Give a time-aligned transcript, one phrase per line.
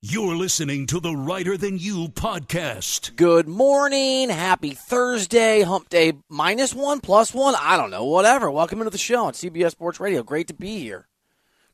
[0.00, 3.16] You're listening to the Reiter Than You podcast.
[3.16, 4.28] Good morning.
[4.28, 5.62] Happy Thursday.
[5.62, 7.56] Hump day minus one, plus one.
[7.60, 8.04] I don't know.
[8.04, 8.48] Whatever.
[8.48, 10.22] Welcome into the show on CBS Sports Radio.
[10.22, 11.08] Great to be here.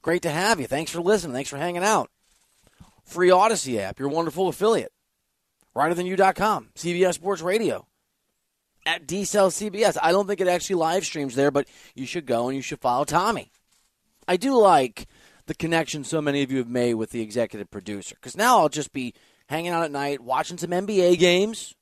[0.00, 0.66] Great to have you.
[0.66, 1.34] Thanks for listening.
[1.34, 2.08] Thanks for hanging out.
[3.04, 4.92] Free Audacy app, your wonderful affiliate.
[5.76, 7.86] ReiterThanYou.com, CBS Sports Radio.
[8.86, 9.98] At DCell CBS.
[10.02, 12.80] I don't think it actually live streams there, but you should go and you should
[12.80, 13.50] follow Tommy.
[14.26, 15.08] I do like
[15.46, 18.14] the connection so many of you have made with the executive producer.
[18.14, 19.14] Because now I'll just be
[19.48, 21.74] hanging out at night, watching some NBA games,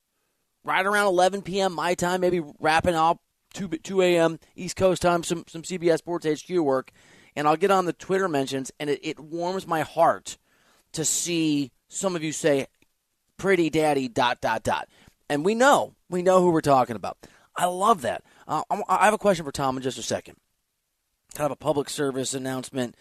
[0.63, 1.73] right around 11 p.m.
[1.73, 3.19] my time, maybe wrapping up
[3.53, 4.39] 2, 2 a.m.
[4.55, 6.91] East Coast time, some, some CBS Sports HQ work,
[7.35, 10.37] and I'll get on the Twitter mentions, and it, it warms my heart
[10.93, 12.67] to see some of you say,
[13.37, 14.87] pretty daddy, dot, dot, dot.
[15.29, 17.17] And we know, we know who we're talking about.
[17.55, 18.23] I love that.
[18.47, 20.35] Uh, I have a question for Tom in just a second.
[21.35, 22.95] Kind of a public service announcement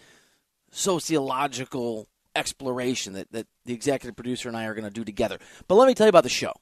[0.72, 5.38] sociological exploration that, that the executive producer and I are going to do together.
[5.68, 6.52] But let me tell you about the show.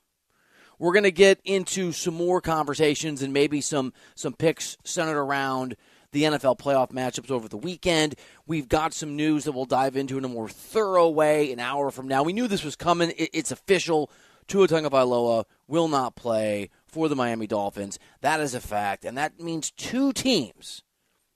[0.79, 5.77] We're going to get into some more conversations and maybe some some picks centered around
[6.13, 8.15] the NFL playoff matchups over the weekend.
[8.47, 11.91] We've got some news that we'll dive into in a more thorough way an hour
[11.91, 12.23] from now.
[12.23, 13.13] We knew this was coming.
[13.17, 14.11] It's official.
[14.49, 17.99] Tua Tagovailoa will not play for the Miami Dolphins.
[18.21, 20.83] That is a fact, and that means two teams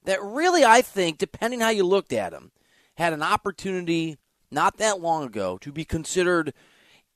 [0.04, 2.50] that really, I think, depending how you looked at them,
[2.96, 4.16] had an opportunity
[4.50, 6.52] not that long ago to be considered,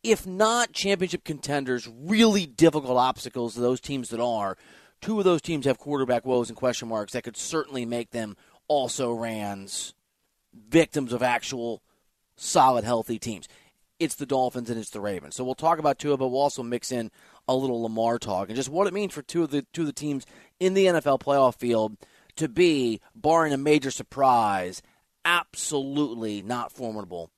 [0.03, 4.57] if not championship contenders, really difficult obstacles to those teams that are.
[5.01, 8.37] Two of those teams have quarterback woes and question marks that could certainly make them
[8.67, 9.95] also rans
[10.69, 11.83] victims of actual
[12.37, 13.49] solid, healthy teams.
[13.99, 15.35] It's the Dolphins and it's the Ravens.
[15.35, 17.11] So we'll talk about two, but we'll also mix in
[17.49, 19.87] a little Lamar talk and just what it means for two of the two of
[19.87, 20.27] the teams
[20.61, 21.97] in the NFL playoff field
[22.37, 24.81] to be, barring a major surprise,
[25.29, 27.31] absolutely not formidable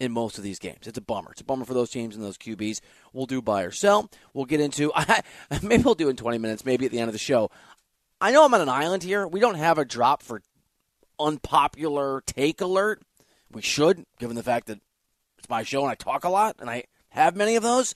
[0.00, 0.86] in most of these games.
[0.86, 1.32] It's a bummer.
[1.32, 2.80] It's a bummer for those teams and those QBs.
[3.12, 4.10] We'll do buy or sell.
[4.32, 4.90] We'll get into
[5.62, 7.50] maybe we'll do in 20 minutes, maybe at the end of the show.
[8.20, 9.26] I know I'm on an island here.
[9.26, 10.40] We don't have a drop for
[11.20, 13.02] unpopular take alert.
[13.52, 14.80] We should, given the fact that
[15.38, 17.94] it's my show and I talk a lot and I have many of those.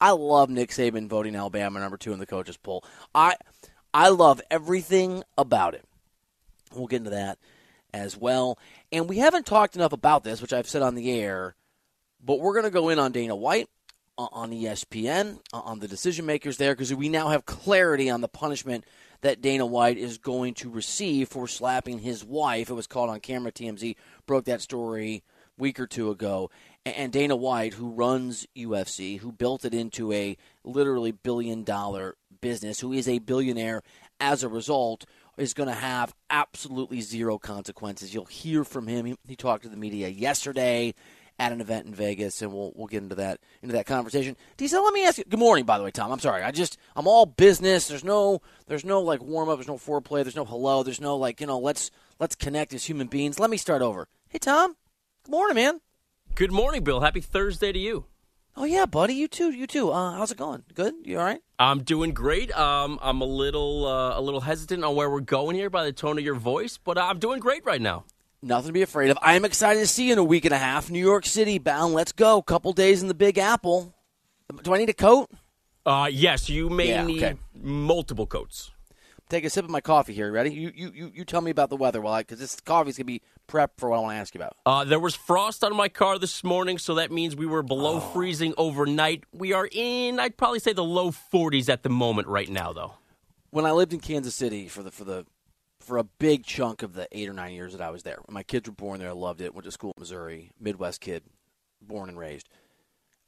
[0.00, 2.84] I love Nick Saban voting Alabama number two in the coaches poll.
[3.14, 3.36] I
[3.94, 5.84] I love everything about it.
[6.74, 7.38] We'll get into that
[7.92, 8.58] as well.
[8.92, 11.54] And we haven't talked enough about this, which I've said on the air,
[12.24, 13.68] but we're going to go in on Dana White,
[14.18, 18.20] uh, on ESPN, uh, on the decision makers there, because we now have clarity on
[18.20, 18.84] the punishment
[19.20, 22.70] that Dana White is going to receive for slapping his wife.
[22.70, 23.52] It was caught on camera.
[23.52, 23.94] TMZ
[24.26, 25.22] broke that story
[25.56, 26.50] week or two ago.
[26.86, 32.80] And Dana White, who runs UFC, who built it into a literally billion dollar business,
[32.80, 33.82] who is a billionaire
[34.18, 35.04] as a result,
[35.40, 38.12] is going to have absolutely zero consequences.
[38.12, 39.06] You'll hear from him.
[39.06, 40.94] He, he, talked to the media yesterday
[41.38, 44.36] at an event in Vegas, and we'll we'll get into that into that conversation.
[44.58, 45.24] Diesel, let me ask you.
[45.24, 46.12] Good morning, by the way, Tom.
[46.12, 46.42] I'm sorry.
[46.42, 47.88] I just I'm all business.
[47.88, 49.56] There's no there's no like warm up.
[49.56, 50.22] There's no foreplay.
[50.22, 50.82] There's no hello.
[50.82, 53.38] There's no like you know let's let's connect as human beings.
[53.38, 54.08] Let me start over.
[54.28, 54.76] Hey, Tom.
[55.24, 55.80] Good morning, man.
[56.34, 57.00] Good morning, Bill.
[57.00, 58.09] Happy Thursday to you.
[58.56, 59.14] Oh yeah, buddy.
[59.14, 59.50] You too.
[59.50, 59.90] You too.
[59.90, 60.64] Uh, how's it going?
[60.74, 60.94] Good.
[61.04, 61.40] You all right?
[61.58, 62.56] I'm doing great.
[62.56, 65.92] Um, I'm a little uh, a little hesitant on where we're going here by the
[65.92, 68.04] tone of your voice, but I'm doing great right now.
[68.42, 69.18] Nothing to be afraid of.
[69.20, 70.90] I am excited to see you in a week and a half.
[70.90, 71.94] New York City bound.
[71.94, 72.40] Let's go.
[72.40, 73.94] Couple days in the Big Apple.
[74.62, 75.30] Do I need a coat?
[75.84, 77.38] Uh, yes, you may yeah, need okay.
[77.54, 78.70] multiple coats
[79.30, 80.30] take a sip of my coffee here.
[80.30, 80.50] Ready?
[80.50, 83.06] You you you, you tell me about the weather while I because this coffee's gonna
[83.06, 84.56] be prepped for what I want to ask you about.
[84.66, 87.96] Uh, there was frost on my car this morning, so that means we were below
[87.96, 88.00] oh.
[88.00, 89.24] freezing overnight.
[89.32, 92.94] We are in, I'd probably say, the low 40s at the moment right now, though.
[93.50, 95.26] When I lived in Kansas City for the for the
[95.80, 98.42] for a big chunk of the eight or nine years that I was there, my
[98.42, 99.08] kids were born there.
[99.08, 99.54] I loved it.
[99.54, 101.24] Went to school in Missouri, Midwest kid,
[101.80, 102.48] born and raised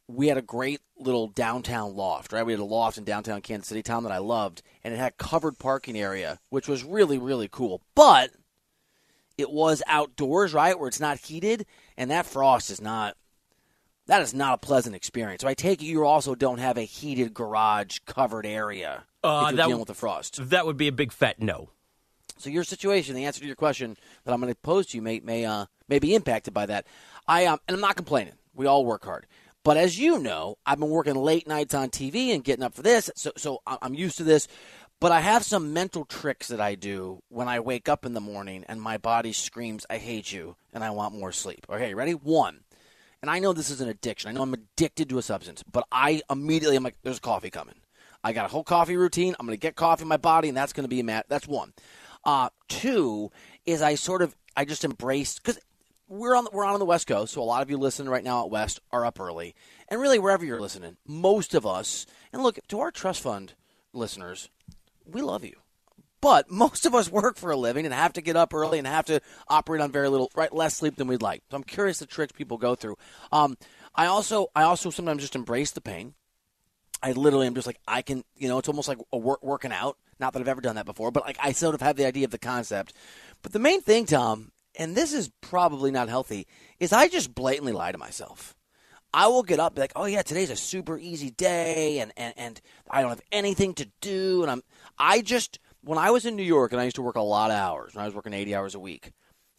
[0.08, 2.44] we had a great little downtown loft, right?
[2.44, 5.16] We had a loft in downtown Kansas City town that I loved, and it had
[5.16, 7.82] covered parking area, which was really, really cool.
[7.94, 8.30] But
[9.38, 13.16] it was outdoors, right, where it's not heated, and that frost is not
[14.06, 15.43] that is not a pleasant experience.
[15.43, 19.56] So I take it you also don't have a heated garage covered area uh, if
[19.56, 20.50] you're dealing with the frost.
[20.50, 21.70] That would be a big fat no.
[22.38, 25.02] So your situation, the answer to your question that I'm going to pose to you
[25.02, 26.87] may may uh, may be impacted by that.
[27.26, 28.34] I um, and I'm not complaining.
[28.54, 29.26] We all work hard.
[29.64, 32.82] But as you know, I've been working late nights on TV and getting up for
[32.82, 34.49] this, so so I'm used to this.
[34.99, 38.20] But I have some mental tricks that I do when I wake up in the
[38.20, 41.67] morning and my body screams, "I hate you," and I want more sleep.
[41.70, 42.12] Okay, ready?
[42.12, 42.64] One.
[43.20, 44.29] And I know this is an addiction.
[44.29, 47.76] I know I'm addicted to a substance, but I immediately I'm like, "There's coffee coming."
[48.25, 49.35] I got a whole coffee routine.
[49.38, 51.26] I'm going to get coffee in my body, and that's going to be a mat.
[51.29, 51.73] That's one.
[52.25, 53.31] Uh, two
[53.67, 55.59] is I sort of I just embrace because
[56.12, 58.44] we're on we're on the West Coast, so a lot of you listening right now
[58.44, 59.55] at west are up early,
[59.88, 62.06] and really wherever you're listening, most of us.
[62.32, 63.55] And look to our trust fund
[63.94, 64.50] listeners,
[65.06, 65.56] we love you,
[66.20, 68.87] but most of us work for a living and have to get up early and
[68.87, 71.43] have to operate on very little, right, less sleep than we'd like.
[71.50, 72.97] So I'm curious the tricks people go through.
[73.32, 73.56] Um,
[73.94, 76.12] I also I also sometimes just embrace the pain.
[77.03, 79.73] I literally am just like I can, you know, it's almost like a work, working
[79.73, 79.97] out.
[80.20, 82.26] Not that I've ever done that before, but like I sort of have the idea
[82.26, 82.93] of the concept.
[83.43, 86.46] But the main thing, Tom, and this is probably not healthy,
[86.80, 88.54] is I just blatantly lie to myself.
[89.14, 92.32] I will get up, be like, oh yeah, today's a super easy day, and, and,
[92.36, 92.60] and
[92.90, 94.62] I don't have anything to do, and I'm
[94.98, 97.50] I just when I was in New York and I used to work a lot
[97.50, 99.12] of hours, when I was working eighty hours a week,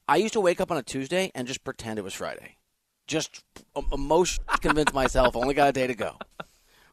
[0.07, 2.57] I used to wake up on a Tuesday and just pretend it was Friday,
[3.07, 3.43] just
[3.75, 6.17] um, emotionally convince myself only got a day to go.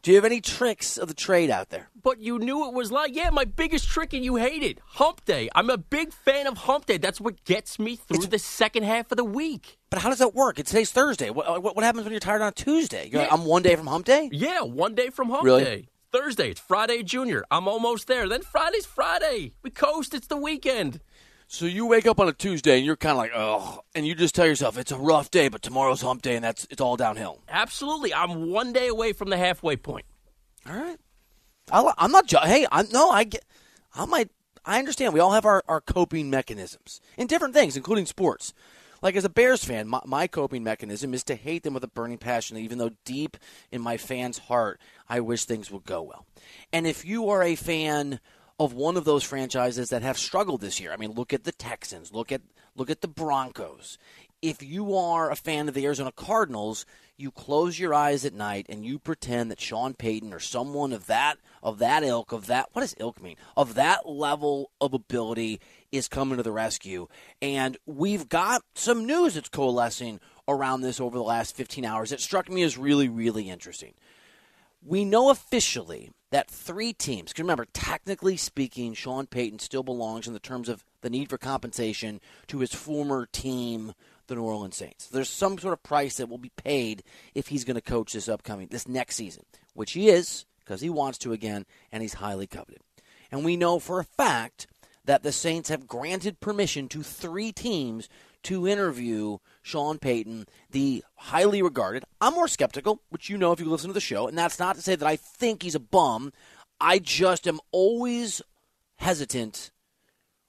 [0.03, 1.91] Do you have any tricks of the trade out there?
[2.03, 4.79] But you knew it was like, yeah, my biggest trick and you hate it.
[4.83, 5.51] Hump day.
[5.55, 6.97] I'm a big fan of hump day.
[6.97, 9.79] That's what gets me through it's, the second half of the week.
[9.91, 10.59] But how does that work?
[10.59, 11.29] It's today's Thursday.
[11.29, 13.11] What, uh, what, what happens when you're tired on Tuesday?
[13.13, 13.21] Yeah.
[13.21, 14.31] Like, I'm one day from hump day?
[14.33, 15.65] Yeah, one day from hump really?
[15.65, 15.89] day.
[16.13, 17.45] Thursday, it's Friday Junior.
[17.51, 18.27] I'm almost there.
[18.27, 19.53] Then Friday's Friday.
[19.63, 20.15] We coast.
[20.15, 21.01] It's the weekend.
[21.53, 24.15] So you wake up on a Tuesday and you're kind of like, oh, and you
[24.15, 26.97] just tell yourself it's a rough day, but tomorrow's hump day, and that's it's all
[26.97, 27.41] downhill.
[27.49, 30.07] Absolutely, I'm one day away from the halfway point.
[30.65, 30.97] All right,
[31.73, 32.33] i am not.
[32.47, 33.11] Hey, I'm no.
[33.11, 33.45] I get.
[33.93, 34.31] I might.
[34.65, 35.13] I understand.
[35.13, 38.55] We all have our, our coping mechanisms in different things, including sports.
[39.03, 41.89] Like as a Bears fan, my, my coping mechanism is to hate them with a
[41.89, 43.37] burning passion, even though deep
[43.73, 46.27] in my fan's heart, I wish things would go well.
[46.73, 48.21] And if you are a fan
[48.61, 50.93] of one of those franchises that have struggled this year.
[50.93, 52.43] I mean, look at the Texans, look at
[52.77, 53.97] look at the Broncos.
[54.43, 56.85] If you are a fan of the Arizona Cardinals,
[57.17, 61.07] you close your eyes at night and you pretend that Sean Payton or someone of
[61.07, 63.37] that of that ilk of that what does ilk mean?
[63.57, 65.59] Of that level of ability
[65.91, 67.09] is coming to the rescue.
[67.41, 72.13] And we've got some news that's coalescing around this over the last 15 hours.
[72.13, 73.95] It struck me as really really interesting.
[74.85, 80.33] We know officially that three teams, because remember, technically speaking, Sean Payton still belongs in
[80.33, 83.95] the terms of the need for compensation to his former team,
[84.29, 85.09] the New Orleans Saints.
[85.09, 87.03] There's some sort of price that will be paid
[87.35, 89.45] if he's going to coach this upcoming, this next season,
[89.75, 92.81] which he is, because he wants to again, and he's highly coveted.
[93.33, 94.67] And we know for a fact
[95.05, 98.09] that the Saints have granted permission to three teams
[98.45, 102.05] to interview Sean Payton, the highly regarded.
[102.21, 104.77] I'm more skeptical, which you know if you listen to the show, and that's not
[104.77, 106.33] to say that I think he's a bum.
[106.81, 108.41] I just am always
[108.97, 109.71] hesitant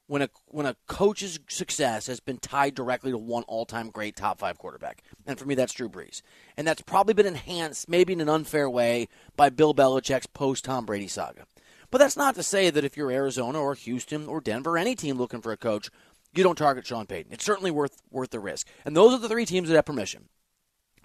[0.07, 4.39] when a when a coach's success has been tied directly to one all-time great top
[4.39, 5.03] 5 quarterback.
[5.25, 6.21] And for me that's Drew Brees.
[6.57, 10.85] And that's probably been enhanced maybe in an unfair way by Bill Belichick's post Tom
[10.85, 11.45] Brady saga.
[11.91, 15.17] But that's not to say that if you're Arizona or Houston or Denver, any team
[15.17, 15.89] looking for a coach,
[16.33, 17.33] you don't target Sean Payton.
[17.33, 18.67] It's certainly worth worth the risk.
[18.85, 20.29] And those are the three teams that have permission: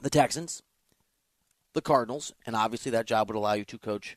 [0.02, 0.62] the Texans,
[1.72, 4.16] the Cardinals, and obviously that job would allow you to coach,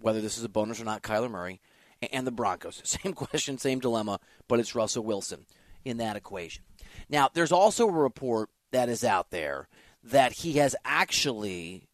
[0.00, 1.60] whether this is a bonus or not, Kyler Murray,
[2.12, 2.80] and the Broncos.
[2.84, 5.46] Same question, same dilemma, but it's Russell Wilson
[5.84, 6.64] in that equation.
[7.08, 9.68] Now, there's also a report that is out there
[10.02, 11.88] that he has actually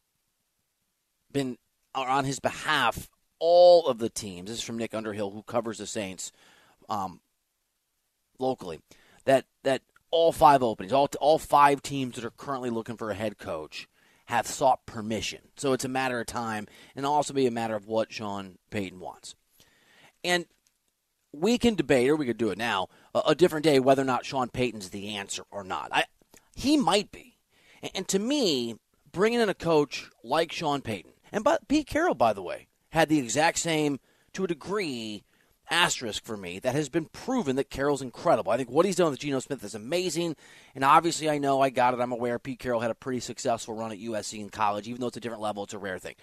[1.33, 1.59] been
[1.95, 4.49] on his behalf all of the teams.
[4.49, 6.33] This is from Nick Underhill, who covers the Saints.
[6.89, 7.21] Um,
[8.43, 8.81] locally
[9.25, 9.81] that that
[10.11, 13.89] all five openings, all all five teams that are currently looking for a head coach
[14.27, 15.41] have sought permission.
[15.57, 19.01] So it's a matter of time, and also be a matter of what Sean Payton
[19.01, 19.35] wants.
[20.23, 20.47] And
[21.33, 24.07] we can debate, or we could do it now, a, a different day, whether or
[24.07, 25.89] not Sean Payton's the answer or not.
[25.93, 26.05] I,
[26.55, 27.39] he might be,
[27.83, 28.77] and, and to me,
[29.11, 33.09] bringing in a coach like Sean Payton, and but Pete Carroll, by the way, had
[33.09, 33.99] the exact same,
[34.35, 35.25] to a degree,
[35.73, 38.53] asterisk for me that has been proven that Carroll's incredible.
[38.53, 40.37] I think what he's done with Geno Smith is amazing.
[40.75, 42.01] And obviously, I know I got it.
[42.01, 44.87] I'm aware Pete Carroll had a pretty successful run at USC in college.
[44.87, 46.15] Even though it's a different level, it's a rare thing.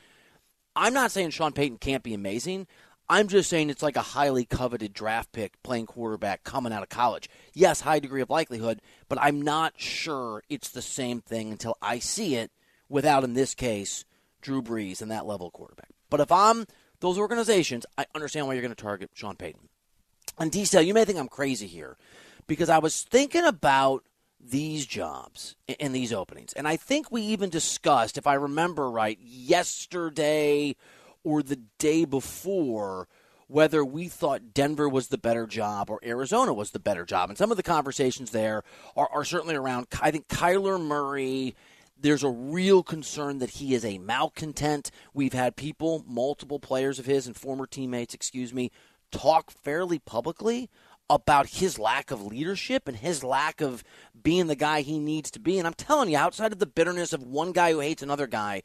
[0.76, 2.68] I'm not saying Sean Payton can't be amazing.
[3.10, 6.90] I'm just saying it's like a highly coveted draft pick playing quarterback coming out of
[6.90, 7.28] college.
[7.54, 11.98] Yes, high degree of likelihood, but I'm not sure it's the same thing until I
[11.98, 12.52] see it
[12.88, 14.06] without, in this case,
[14.42, 15.90] Drew Brees and that level quarterback.
[16.12, 16.66] But if I'm
[17.00, 19.70] those organizations, I understand why you're going to target Sean Payton.
[20.38, 21.98] And d you may think I'm crazy here
[22.48, 24.04] because I was thinking about
[24.40, 26.54] these jobs and these openings.
[26.54, 30.76] And I think we even discussed, if I remember right, yesterday
[31.24, 33.08] or the day before
[33.48, 37.30] whether we thought Denver was the better job or Arizona was the better job.
[37.30, 38.64] And some of the conversations there
[38.96, 41.56] are, are certainly around, I think, Kyler Murray
[42.02, 44.92] there's a real concern that he is a malcontent.
[45.14, 48.72] We've had people, multiple players of his and former teammates, excuse me,
[49.12, 50.70] talk fairly publicly
[51.10, 53.84] about his lack of leadership and his lack of
[54.22, 55.58] being the guy he needs to be.
[55.58, 58.62] And I'm telling you, outside of the bitterness of one guy who hates another guy,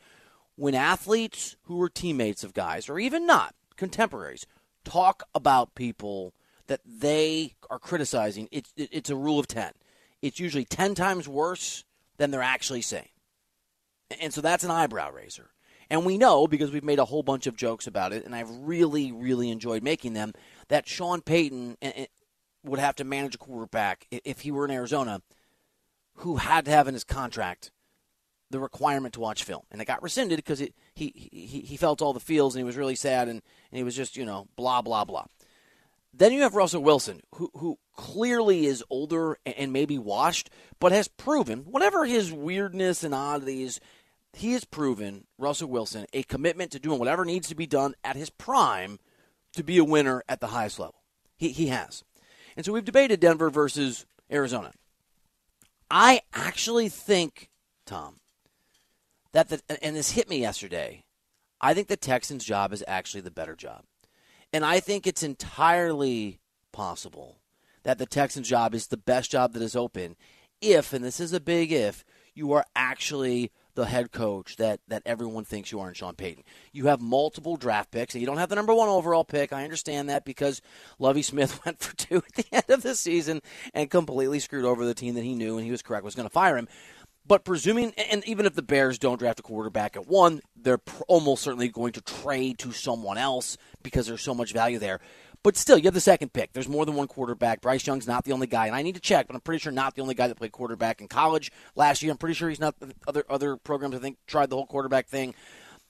[0.57, 4.47] when athletes who are teammates of guys, or even not contemporaries,
[4.85, 6.35] talk about people
[6.67, 9.73] that they are criticizing, it's, it's a rule of 10.
[10.23, 11.85] It's usually 10 times worse
[12.19, 13.09] than they're actually saying.
[14.21, 15.50] And so that's an eyebrow raiser.
[15.90, 18.50] And we know because we've made a whole bunch of jokes about it, and I've
[18.50, 20.33] really, really enjoyed making them,
[20.68, 22.06] that Sean Payton eh, eh,
[22.64, 25.21] would have to manage a quarterback if he were in Arizona
[26.18, 27.71] who had to have in his contract
[28.50, 29.62] the requirement to watch film.
[29.71, 32.76] And it got rescinded because he, he, he felt all the feels and he was
[32.76, 35.25] really sad and, and he was just, you know, blah, blah, blah.
[36.16, 41.09] Then you have Russell Wilson, who, who clearly is older and maybe washed, but has
[41.09, 43.80] proven, whatever his weirdness and oddities,
[44.37, 48.17] he has proven, Russell Wilson, a commitment to doing whatever needs to be done at
[48.17, 48.99] his prime
[49.55, 51.03] to be a winner at the highest level.
[51.37, 52.05] He, he has.
[52.57, 54.73] And so we've debated Denver versus Arizona.
[55.91, 57.50] I actually think,
[57.87, 58.21] Tom,
[59.33, 61.05] that the, and this hit me yesterday,
[61.61, 63.85] I think the Texans' job is actually the better job.
[64.53, 66.41] And I think it's entirely
[66.73, 67.38] possible
[67.83, 70.17] that the Texans' job is the best job that is open
[70.61, 75.02] if, and this is a big if, you are actually the head coach that, that
[75.04, 76.45] everyone thinks you are in Sean Payton.
[76.73, 79.52] You have multiple draft picks, and you don't have the number one overall pick.
[79.52, 80.62] I understand that because
[80.99, 83.40] Lovie Smith went for two at the end of the season
[83.73, 86.28] and completely screwed over the team that he knew and he was correct was going
[86.28, 86.69] to fire him.
[87.26, 91.43] But presuming, and even if the Bears don't draft a quarterback at one, they're almost
[91.43, 95.00] certainly going to trade to someone else because there's so much value there.
[95.44, 96.54] But still, you have the second pick.
[96.54, 97.60] There's more than one quarterback.
[97.60, 99.72] Bryce Young's not the only guy, and I need to check, but I'm pretty sure
[99.72, 102.10] not the only guy that played quarterback in college last year.
[102.10, 102.74] I'm pretty sure he's not.
[103.06, 105.34] Other other programs I think tried the whole quarterback thing.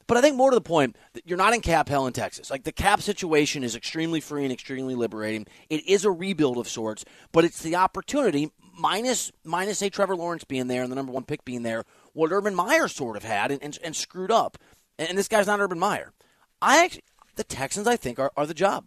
[0.08, 2.50] But I think more to the point, you're not in cap hell in Texas.
[2.50, 5.46] Like the cap situation is extremely free and extremely liberating.
[5.70, 10.44] It is a rebuild of sorts, but it's the opportunity minus minus a Trevor Lawrence
[10.44, 11.84] being there and the number one pick being there.
[12.12, 14.58] What Urban Meyer sort of had and, and, and screwed up,
[14.98, 16.12] and this guy's not Urban Meyer.
[16.60, 17.04] I actually,
[17.36, 18.86] the Texans I think are, are the job.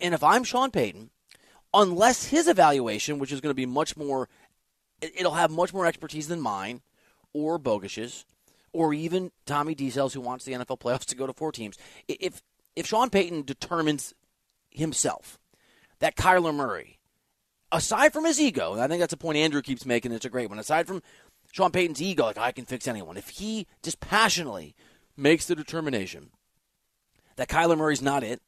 [0.00, 1.10] And if I'm Sean Payton,
[1.72, 4.28] unless his evaluation, which is going to be much more,
[5.00, 6.82] it'll have much more expertise than mine
[7.32, 8.24] or Bogusch's
[8.72, 11.76] or even Tommy Diesel's who wants the NFL playoffs to go to four teams.
[12.08, 12.42] If
[12.74, 14.12] if Sean Payton determines
[14.70, 15.38] himself
[15.98, 16.98] that Kyler Murray,
[17.72, 20.30] aside from his ego, and I think that's a point Andrew keeps making, it's a
[20.30, 20.58] great one.
[20.58, 21.02] Aside from
[21.52, 24.74] Sean Payton's ego, like I can fix anyone, if he dispassionately
[25.16, 26.30] makes the determination
[27.36, 28.42] that Kyler Murray's not it,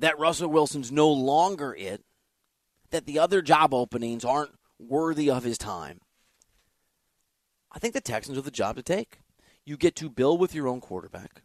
[0.00, 2.02] that Russell Wilson's no longer it,
[2.90, 6.00] that the other job openings aren't worthy of his time,
[7.70, 9.20] I think the Texans are the job to take.
[9.64, 11.42] You get to build with your own quarterback.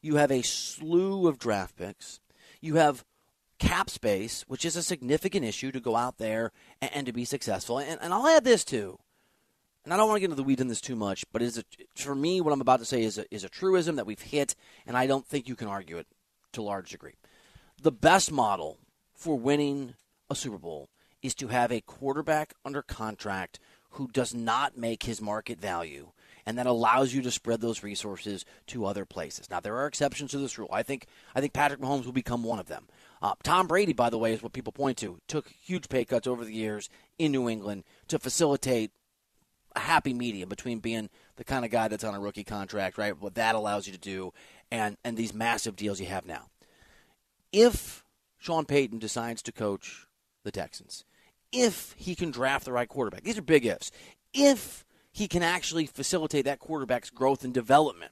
[0.00, 2.20] You have a slew of draft picks.
[2.60, 3.04] You have
[3.58, 7.24] cap space, which is a significant issue to go out there and, and to be
[7.24, 7.78] successful.
[7.78, 8.98] And, and, I'll add this too.
[9.84, 11.62] And I don't want to get into the weeds in this too much, but is
[11.96, 14.54] for me, what I'm about to say is a, is a truism that we've hit,
[14.86, 16.06] and I don't think you can argue it
[16.52, 17.14] to a large degree
[17.80, 18.78] the best model
[19.14, 19.94] for winning
[20.30, 20.88] a Super Bowl
[21.22, 23.58] is to have a quarterback under contract
[23.90, 26.10] who does not make his market value
[26.46, 29.48] and that allows you to spread those resources to other places.
[29.50, 30.68] Now there are exceptions to this rule.
[30.72, 32.88] I think I think Patrick Mahomes will become one of them.
[33.22, 35.18] Uh, Tom Brady, by the way, is what people point to.
[35.28, 38.90] Took huge pay cuts over the years in New England to facilitate
[39.74, 43.18] a happy medium between being the kind of guy that's on a rookie contract, right?
[43.18, 44.32] What that allows you to do,
[44.70, 46.50] and and these massive deals you have now
[47.54, 48.04] if
[48.36, 50.06] Sean Payton decides to coach
[50.42, 51.04] the Texans,
[51.52, 53.92] if he can draft the right quarterback, these are big ifs.
[54.34, 58.10] If he can actually facilitate that quarterback's growth and development,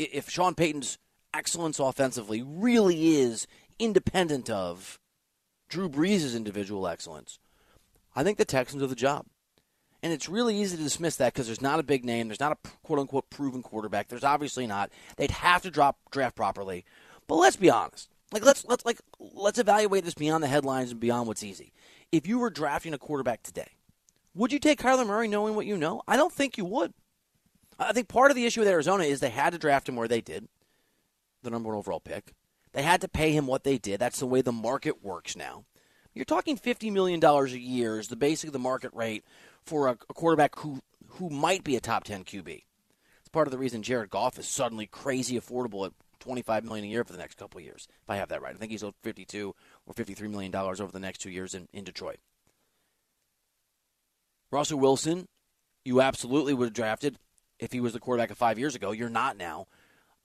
[0.00, 0.98] if Sean Payton's
[1.32, 3.46] excellence offensively really is
[3.78, 4.98] independent of
[5.68, 7.38] Drew Brees' individual excellence,
[8.16, 9.26] I think the Texans are the job.
[10.02, 12.28] And it's really easy to dismiss that because there's not a big name.
[12.28, 14.08] There's not a quote unquote proven quarterback.
[14.08, 14.90] There's obviously not.
[15.16, 16.84] They'd have to drop draft properly.
[17.26, 18.10] But let's be honest.
[18.36, 21.72] Like let's let's like let's evaluate this beyond the headlines and beyond what's easy.
[22.12, 23.78] If you were drafting a quarterback today,
[24.34, 26.02] would you take Kyler Murray knowing what you know?
[26.06, 26.92] I don't think you would.
[27.78, 30.06] I think part of the issue with Arizona is they had to draft him where
[30.06, 30.48] they did,
[31.44, 32.34] the number one overall pick.
[32.74, 34.00] They had to pay him what they did.
[34.00, 35.64] That's the way the market works now.
[36.12, 39.24] You're talking fifty million dollars a year is the basic the market rate
[39.64, 40.80] for a, a quarterback who
[41.12, 42.64] who might be a top ten QB.
[43.20, 45.94] It's part of the reason Jared Goff is suddenly crazy affordable at
[46.26, 48.54] 25 million a year for the next couple years, if I have that right.
[48.54, 49.54] I think he's owed 52
[49.86, 52.18] or 53 million dollars over the next two years in, in Detroit.
[54.50, 55.28] Russell Wilson,
[55.84, 57.18] you absolutely would have drafted
[57.58, 58.90] if he was the quarterback of five years ago.
[58.90, 59.66] You're not now.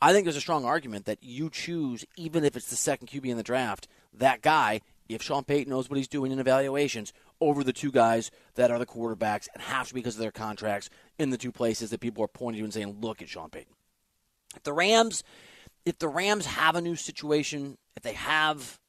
[0.02, 3.26] I think there's a strong argument that you choose, even if it's the second QB
[3.26, 4.82] in the draft, that guy
[5.14, 8.80] if Sean Payton knows what he's doing in evaluations over the two guys that are
[8.80, 10.90] the quarterbacks and have to because of their contracts
[11.20, 13.74] in the two places that people are pointing to and saying, look at Sean Payton.
[14.64, 15.24] The Rams,
[15.86, 18.80] if the Rams have a new situation, if they have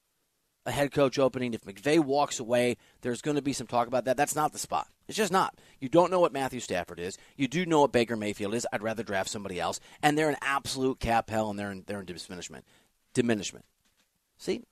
[0.65, 4.05] a head coach opening, if McVay walks away, there's going to be some talk about
[4.05, 4.17] that.
[4.17, 4.89] That's not the spot.
[5.09, 5.59] It's just not.
[5.81, 7.19] You don't know what Matthew Stafford is.
[7.37, 8.67] You do know what Baker Mayfield is.
[8.73, 9.81] I'd rather draft somebody else.
[10.03, 12.65] And they're an absolute cap hell, and they're in, they're in diminishment.
[13.13, 13.65] Diminishment.
[14.39, 14.63] See,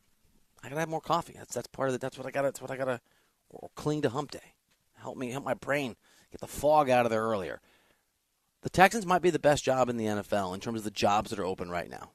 [0.62, 1.34] I gotta have more coffee.
[1.36, 2.00] That's that's part of it.
[2.00, 2.48] That's what I gotta.
[2.48, 3.00] That's what I gotta.
[3.50, 4.54] Or cling to hump day.
[4.94, 5.30] Help me.
[5.30, 5.96] Help my brain
[6.30, 7.60] get the fog out of there earlier.
[8.62, 11.30] The Texans might be the best job in the NFL in terms of the jobs
[11.30, 12.10] that are open right now.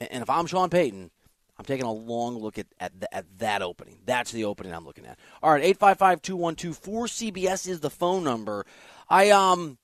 [0.00, 1.10] And if I'm Sean Payton,
[1.58, 3.98] I'm taking a long look at, at, the, at that opening.
[4.04, 5.18] That's the opening I'm looking at.
[5.42, 8.66] All right, 855 212 4CBS is the phone number.
[9.08, 9.78] I, um,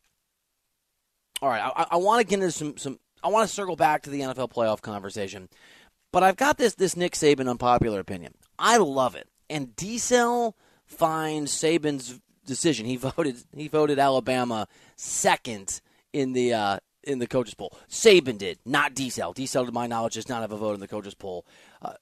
[1.41, 4.03] all right, I, I want to get into some, some, I want to circle back
[4.03, 5.49] to the NFL playoff conversation,
[6.13, 8.35] but I've got this, this Nick Saban unpopular opinion.
[8.59, 9.29] I love it.
[9.49, 12.87] And D finds Saban's decision.
[12.87, 15.81] He voted, he voted Alabama second
[16.13, 17.77] in the, uh, in the coaches poll.
[17.89, 19.33] Saban did, not D Cell.
[19.33, 21.45] D Cell, to my knowledge, does not have a vote in the coaches poll.
[21.81, 21.95] Uh,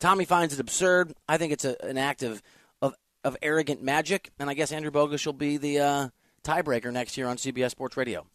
[0.00, 1.12] Tommy finds it absurd.
[1.28, 2.42] I think it's a, an act of,
[2.80, 6.08] of, of arrogant magic, and I guess Andrew Bogusch will be the uh,
[6.44, 8.26] tiebreaker next year on CBS Sports Radio.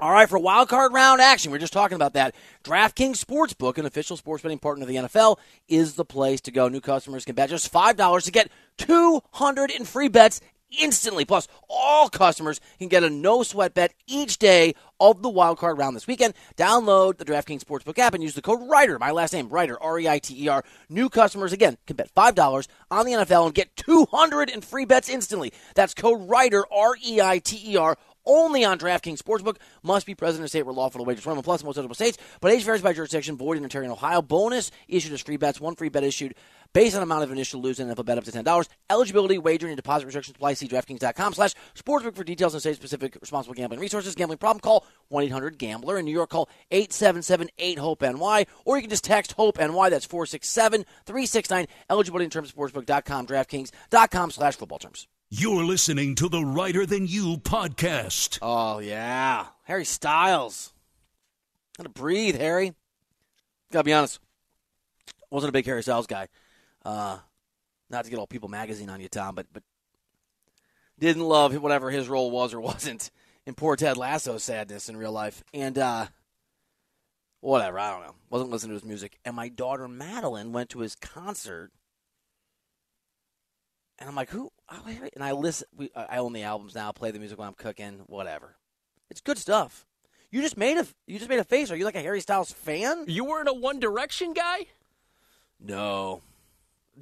[0.00, 2.34] All right, for wild card round action, we are just talking about that.
[2.64, 6.66] DraftKings Sportsbook, an official sports betting partner of the NFL, is the place to go.
[6.66, 10.40] New customers can bet just $5 to get 200 in free bets
[10.80, 11.24] instantly.
[11.24, 15.78] Plus, all customers can get a no sweat bet each day of the wild card
[15.78, 16.34] round this weekend.
[16.56, 20.00] Download the DraftKings Sportsbook app and use the code REITER, my last name, REITER, R
[20.00, 20.64] E I T E R.
[20.88, 25.08] New customers, again, can bet $5 on the NFL and get 200 in free bets
[25.08, 25.52] instantly.
[25.76, 29.56] That's code REITER, R E I T E R only on DraftKings Sportsbook.
[29.82, 32.52] Must be present in state where lawful to wager 21 plus most eligible states, but
[32.52, 33.36] age varies by jurisdiction.
[33.36, 34.22] Void in Ontario and Ohio.
[34.22, 35.60] Bonus issued as free bets.
[35.60, 36.34] One free bet issued
[36.74, 38.68] based on amount of initial lose and NFL bet up to $10.
[38.90, 40.52] Eligibility, wagering, and deposit restrictions apply.
[40.54, 44.14] See DraftKings.com slash sportsbook for details and state-specific responsible gambling resources.
[44.14, 44.60] Gambling problem?
[44.60, 45.98] Call 1-800-GAMBLER.
[45.98, 48.46] In New York, call 877-8-HOPE-NY.
[48.66, 49.88] Or you can just text HOPE-NY.
[49.88, 51.66] That's 467-369.
[51.88, 55.08] Eligibility in terms of sportsbook.com, DraftKings.com slash football terms.
[55.30, 58.38] You're listening to the Reiter Than You podcast.
[58.42, 59.46] Oh, yeah.
[59.64, 60.72] Harry Styles.
[61.76, 62.74] Gotta breathe, Harry.
[63.72, 64.20] Gotta be honest.
[65.30, 66.28] Wasn't a big Harry Styles guy.
[66.84, 67.18] Uh,
[67.90, 69.62] not to get all People magazine on you, Tom, but but
[70.98, 73.10] didn't love whatever his role was or wasn't
[73.46, 75.42] in poor Ted Lasso's sadness in real life.
[75.52, 76.06] And uh,
[77.40, 78.14] whatever, I don't know.
[78.30, 79.18] Wasn't listening to his music.
[79.24, 81.70] And my daughter Madeline went to his concert
[83.98, 84.50] and I'm like, who?
[84.68, 85.68] Oh, and I listen.
[85.76, 86.90] We, I own the albums now.
[86.92, 88.02] Play the music while I'm cooking.
[88.06, 88.56] Whatever.
[89.08, 89.86] It's good stuff.
[90.30, 91.70] You just made a you just made a face.
[91.70, 93.04] Are you like a Harry Styles fan?
[93.06, 94.66] You weren't a One Direction guy.
[95.60, 96.22] No.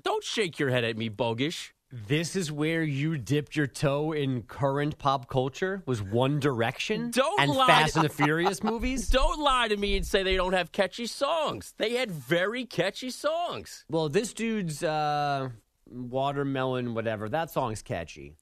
[0.00, 1.70] Don't shake your head at me, bogish.
[1.90, 5.82] This is where you dipped your toe in current pop culture.
[5.84, 9.10] Was One Direction don't and lie Fast to- and the Furious movies?
[9.10, 11.74] Don't lie to me and say they don't have catchy songs.
[11.76, 13.84] They had very catchy songs.
[13.90, 15.50] Well, this dude's uh,
[15.86, 17.28] watermelon, whatever.
[17.28, 18.36] That song's catchy.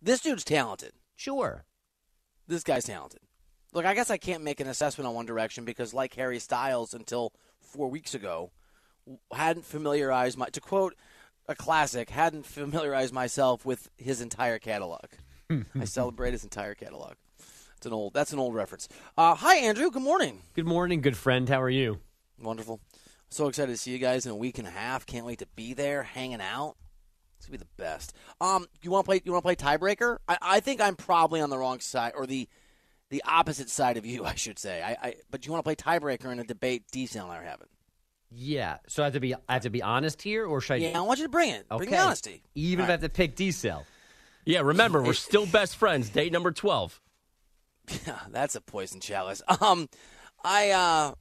[0.00, 0.92] This dude's talented.
[1.14, 1.64] Sure.
[2.48, 3.20] This guy's talented.
[3.74, 6.92] Look, I guess I can't make an assessment on One Direction because, like Harry Styles,
[6.94, 8.50] until four weeks ago,
[9.32, 10.94] hadn't familiarized my to quote
[11.48, 15.06] a classic hadn't familiarized myself with his entire catalog.
[15.78, 17.14] I celebrate his entire catalog.
[17.76, 18.88] It's an old that's an old reference.
[19.18, 20.40] Uh, hi Andrew, good morning.
[20.54, 21.48] Good morning, good friend.
[21.48, 21.98] How are you?
[22.40, 22.80] Wonderful.
[23.28, 25.06] So excited to see you guys in a week and a half.
[25.06, 26.76] Can't wait to be there, hanging out.
[27.36, 28.14] It's gonna be the best.
[28.40, 29.20] Um, you want to play?
[29.24, 30.18] You want to play tiebreaker?
[30.28, 32.48] I, I think I'm probably on the wrong side or the
[33.10, 34.82] the opposite side of you, I should say.
[34.82, 37.42] I, I but you want to play tiebreaker in a debate D and I are
[37.42, 37.68] having.
[38.34, 38.78] Yeah.
[38.88, 40.76] So I have to be I have to be honest here, or should I?
[40.76, 41.68] Yeah, I want you to bring it.
[41.68, 41.96] Bring the Okay.
[41.98, 42.42] honesty.
[42.54, 43.84] Even All if I have to pick D cell.
[44.44, 46.08] Yeah, remember, we're still best friends.
[46.08, 47.00] Date number 12.
[48.06, 49.42] Yeah, that's a poison chalice.
[49.60, 49.88] Um,
[50.44, 51.14] I uh,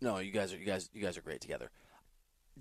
[0.00, 1.70] no, you guys are you guys you guys are great together.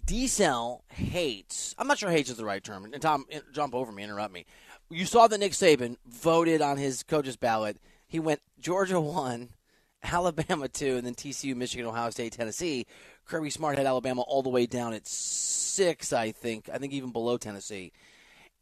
[0.05, 1.75] D Cell hates.
[1.77, 2.85] I'm not sure hates is the right term.
[2.85, 4.45] And Tom, jump over me, interrupt me.
[4.89, 7.77] You saw that Nick Saban voted on his coach's ballot.
[8.07, 9.49] He went Georgia one,
[10.03, 12.85] Alabama two, and then TCU, Michigan, Ohio State, Tennessee.
[13.25, 16.69] Kirby Smart had Alabama all the way down at six, I think.
[16.71, 17.91] I think even below Tennessee.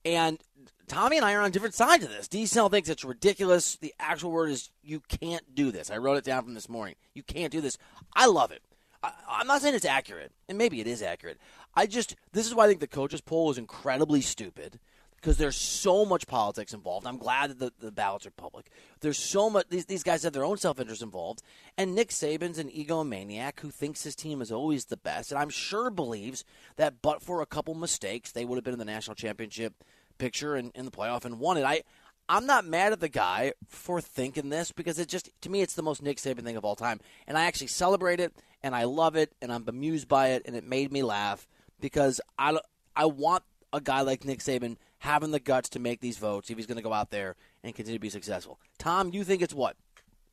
[0.05, 0.39] And
[0.87, 2.27] Tommy and I are on different sides of this.
[2.27, 3.75] D Cell thinks it's ridiculous.
[3.75, 5.91] The actual word is you can't do this.
[5.91, 6.95] I wrote it down from this morning.
[7.13, 7.77] You can't do this.
[8.15, 8.61] I love it.
[9.03, 11.37] I, I'm not saying it's accurate, and maybe it is accurate.
[11.75, 14.79] I just this is why I think the coaches poll is incredibly stupid.
[15.21, 17.05] Because there's so much politics involved.
[17.05, 18.69] I'm glad that the, the ballots are public.
[19.01, 21.41] There's so much, these, these guys have their own self interest involved.
[21.77, 25.31] And Nick Saban's an egomaniac who thinks his team is always the best.
[25.31, 26.45] And I'm sure believes
[26.77, 29.83] that, but for a couple mistakes, they would have been in the national championship
[30.17, 31.63] picture and in the playoff and won it.
[31.63, 31.83] I,
[32.29, 35.73] I'm not mad at the guy for thinking this because it just, to me, it's
[35.73, 36.99] the most Nick Saban thing of all time.
[37.27, 40.55] And I actually celebrate it and I love it and I'm bemused by it and
[40.55, 41.47] it made me laugh
[41.79, 42.57] because I,
[42.95, 46.57] I want a guy like Nick Saban having the guts to make these votes if
[46.57, 48.59] he's going to go out there and continue to be successful.
[48.77, 49.75] Tom, you think it's what?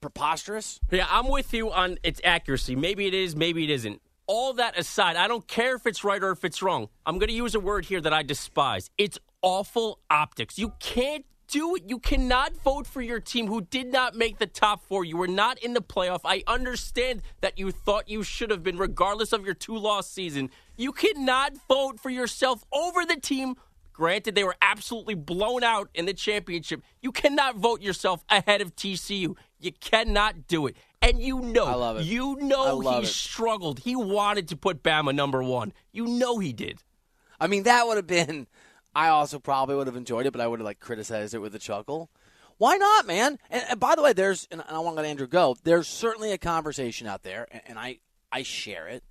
[0.01, 0.79] Preposterous?
[0.91, 2.77] Yeah, I'm with you on its accuracy.
[2.77, 4.01] Maybe it is, maybe it isn't.
[4.27, 6.89] All that aside, I don't care if it's right or if it's wrong.
[7.07, 8.91] I'm going to use a word here that I despise.
[8.99, 10.59] It's awful optics.
[10.59, 11.85] You can't do it.
[11.87, 15.05] You cannot vote for your team who did not make the top four.
[15.05, 16.21] You were not in the playoff.
[16.25, 20.51] I understand that you thought you should have been, regardless of your two loss season.
[20.77, 23.55] You cannot vote for yourself over the team
[23.97, 26.83] Granted, they were absolutely blown out in the championship.
[27.01, 29.35] You cannot vote yourself ahead of TCU.
[29.59, 30.77] You cannot do it.
[31.01, 32.05] And you know, I love it.
[32.05, 33.07] you know he it.
[33.07, 33.79] struggled.
[33.79, 35.73] He wanted to put Bama number one.
[35.93, 36.83] You know he did.
[37.41, 38.49] I mean, that would have been.
[38.95, 41.55] I also probably would have enjoyed it, but I would have like criticized it with
[41.55, 42.11] a chuckle.
[42.59, 43.39] Why not, man?
[43.49, 45.57] And, and by the way, there's and I want to let Andrew go.
[45.65, 49.03] There's certainly a conversation out there, and, and I I share it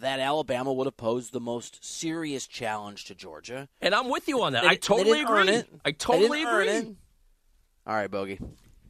[0.00, 3.68] that Alabama would have posed the most serious challenge to Georgia.
[3.80, 4.62] And I'm with you on that.
[4.62, 5.40] They- I totally they didn't agree.
[5.40, 5.68] earn it.
[5.84, 6.90] I They totally didn't earn agree.
[6.90, 6.96] it.
[7.86, 8.38] All right, Bogey,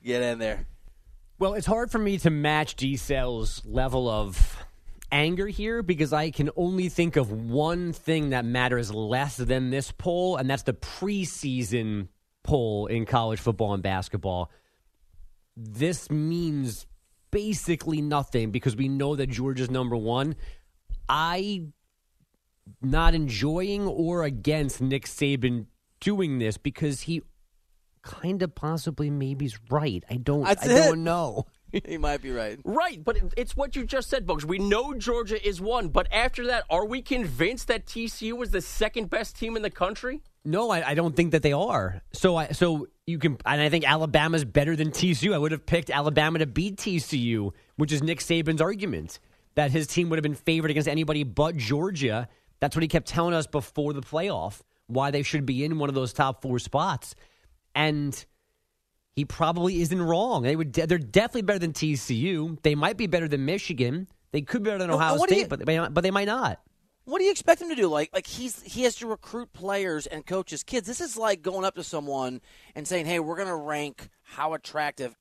[0.05, 0.67] get in there.
[1.38, 4.57] Well, it's hard for me to match D Cell's level of
[5.11, 9.90] anger here because I can only think of one thing that matters less than this
[9.93, 12.09] poll, and that's the preseason
[12.45, 14.51] poll in college football and basketball.
[15.57, 16.87] This means
[17.31, 20.37] basically nothing because we know that Georgia's number one.
[21.09, 21.67] I
[22.81, 25.67] not enjoying or against Nick Saban
[26.01, 27.23] doing this because he
[28.03, 30.05] kind of possibly maybe's right.
[30.11, 30.85] I don't That's I it.
[30.85, 31.47] don't know.
[31.87, 32.59] he might be right.
[32.64, 34.45] Right, but it's what you just said, Bugs.
[34.45, 38.61] We know Georgia is one, but after that, are we convinced that TCU was the
[38.61, 40.23] second best team in the country?
[40.45, 42.03] No, I, I don't think that they are.
[42.12, 45.35] So I so you can and I think Alabama's better than TCU.
[45.35, 49.19] I would have picked Alabama to beat TCU, which is Nick Saban's argument
[49.55, 52.29] that his team would have been favored against anybody but Georgia.
[52.61, 55.88] That's what he kept telling us before the playoff, why they should be in one
[55.88, 57.14] of those top four spots.
[57.75, 58.25] And
[59.17, 60.43] he probably isn't wrong.
[60.43, 62.61] They would they're definitely better than TCU.
[62.62, 64.09] They might be better than Michigan.
[64.33, 66.61] They could be better than Ohio State, you- but they, not, but they might not.
[67.05, 67.87] What do you expect him to do?
[67.88, 70.87] Like, like he's he has to recruit players and coaches kids.
[70.88, 72.40] This is like going up to someone
[72.75, 75.14] and saying, "Hey, we're going to rank how attractive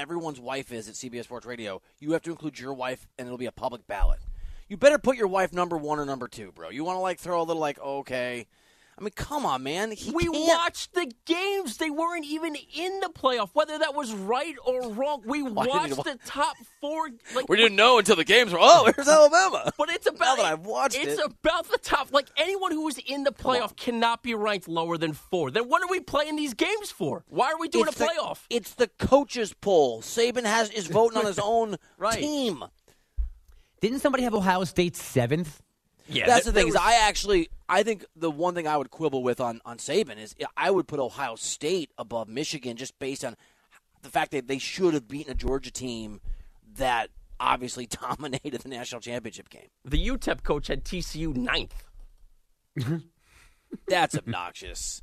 [0.00, 1.82] everyone's wife is at CBS Sports Radio.
[1.98, 4.20] You have to include your wife, and it'll be a public ballot.
[4.68, 6.70] You better put your wife number one or number two, bro.
[6.70, 8.46] You want to like throw a little like, okay."
[8.98, 9.92] I mean, come on, man.
[9.92, 11.78] He We can't- watched the games.
[11.78, 13.48] They weren't even in the playoff.
[13.54, 17.08] Whether that was right or wrong, we Why did you watched wa- the top four.
[17.34, 18.58] Like, We didn't know until the games were.
[18.60, 19.72] Oh, here's Alabama.
[19.78, 21.24] But it's about that I've watched It's it.
[21.24, 22.12] about the top.
[22.12, 25.50] Like anyone who was in the playoff cannot be ranked lower than four.
[25.50, 27.24] Then what are we playing these games for?
[27.28, 28.40] Why are we doing It's a the- playoff?
[28.50, 30.02] it's the coaches poll.
[30.02, 32.18] Saban has is voting on his own Right.
[32.18, 32.64] team.
[33.80, 35.62] Didn't somebody have Ohio State seventh?
[36.08, 36.68] Yeah, That's the thing.
[36.68, 40.18] Is I actually, I think the one thing I would quibble with on on Saban
[40.18, 43.36] is I would put Ohio State above Michigan just based on
[44.02, 46.20] the fact that they should have beaten a Georgia team
[46.76, 49.68] that obviously dominated the national championship game.
[49.84, 51.84] the UTEP coach had TCU ninth.
[53.88, 55.02] That's obnoxious.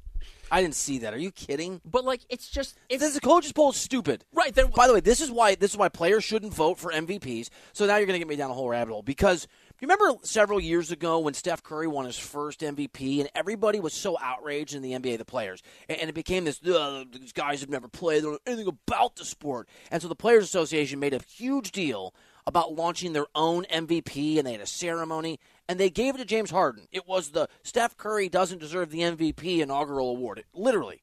[0.49, 1.13] I didn't see that.
[1.13, 1.81] Are you kidding?
[1.85, 4.23] But like, it's just if This the coaches poll is stupid.
[4.33, 4.67] right then.
[4.75, 7.49] By the way, this is why this is why players shouldn't vote for MVPs.
[7.73, 9.47] So now you're going to get me down a whole rabbit hole because
[9.79, 13.93] you remember several years ago when Steph Curry won his first MVP and everybody was
[13.93, 17.87] so outraged in the NBA, the players, and, it became this these guys have never
[17.87, 21.21] played, they don't know anything about the sport, and so the Players Association made a
[21.23, 22.13] huge deal
[22.47, 26.25] about launching their own MVP, and they had a ceremony, and they gave it to
[26.25, 26.87] James Harden.
[26.91, 31.01] It was the Steph Curry doesn't deserve the MVP inaugural award, literally.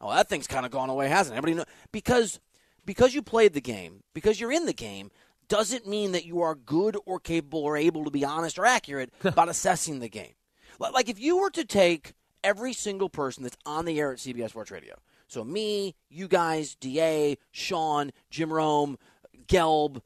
[0.00, 1.38] Oh, that thing's kind of gone away, hasn't it?
[1.38, 2.40] Everybody know because
[2.84, 5.10] because you played the game, because you're in the game,
[5.48, 9.12] doesn't mean that you are good or capable or able to be honest or accurate
[9.24, 10.32] about assessing the game.
[10.78, 14.50] Like if you were to take every single person that's on the air at CBS
[14.50, 14.96] Sports Radio,
[15.28, 18.98] so me, you guys, Da, Sean, Jim Rome,
[19.46, 20.02] Gelb,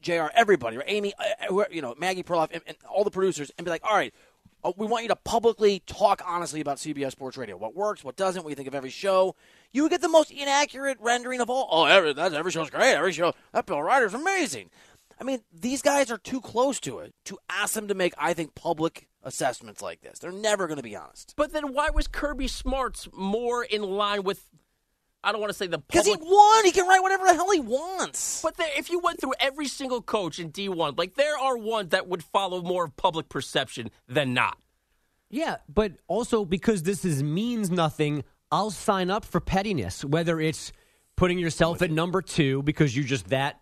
[0.00, 0.26] Jr.
[0.34, 0.86] Everybody, right?
[0.88, 3.70] Amy, uh, uh, whoever- you know, Maggie Perloff, and, and all the producers, and be
[3.70, 4.12] like, all right,
[4.62, 7.56] uh, we want you to publicly talk honestly about CBS Sports Radio.
[7.56, 9.34] What works, what doesn't, what you think of every show.
[9.72, 11.68] You would get the most inaccurate rendering of all.
[11.70, 12.94] Oh, every, that, every show's great.
[12.94, 14.70] Every show, that Bill Reiter's amazing.
[15.20, 18.34] I mean, these guys are too close to it to ask them to make, I
[18.34, 20.18] think, public assessments like this.
[20.20, 21.34] They're never going to be honest.
[21.36, 24.48] But then why was Kirby Smart's more in line with?
[25.24, 26.64] I don't want to say the Because he won.
[26.64, 28.40] He can write whatever the hell he wants.
[28.40, 31.90] But there, if you went through every single coach in D1, like there are ones
[31.90, 34.56] that would follow more of public perception than not.
[35.30, 40.04] Yeah, but also because this is means nothing, I'll sign up for pettiness.
[40.04, 40.72] Whether it's
[41.16, 43.60] putting yourself at number two because you're just that,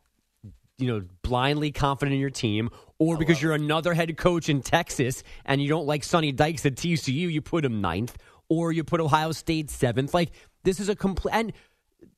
[0.79, 5.23] you know, blindly confident in your team, or because you're another head coach in Texas
[5.45, 8.17] and you don't like Sonny Dykes at TCU, you put him ninth,
[8.49, 10.13] or you put Ohio State seventh.
[10.15, 10.31] Like
[10.65, 11.35] this is a complete.
[11.35, 11.53] And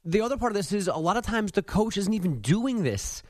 [0.04, 2.82] the other part of this is a lot of times the coach isn't even doing
[2.82, 3.22] this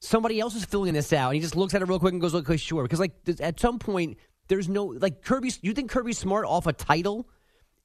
[0.00, 2.20] somebody else is filling this out, and he just looks at it real quick and
[2.20, 5.52] goes, "Okay, sure." Because like at some point, there's no like Kirby.
[5.62, 7.28] You think Kirby Smart off a title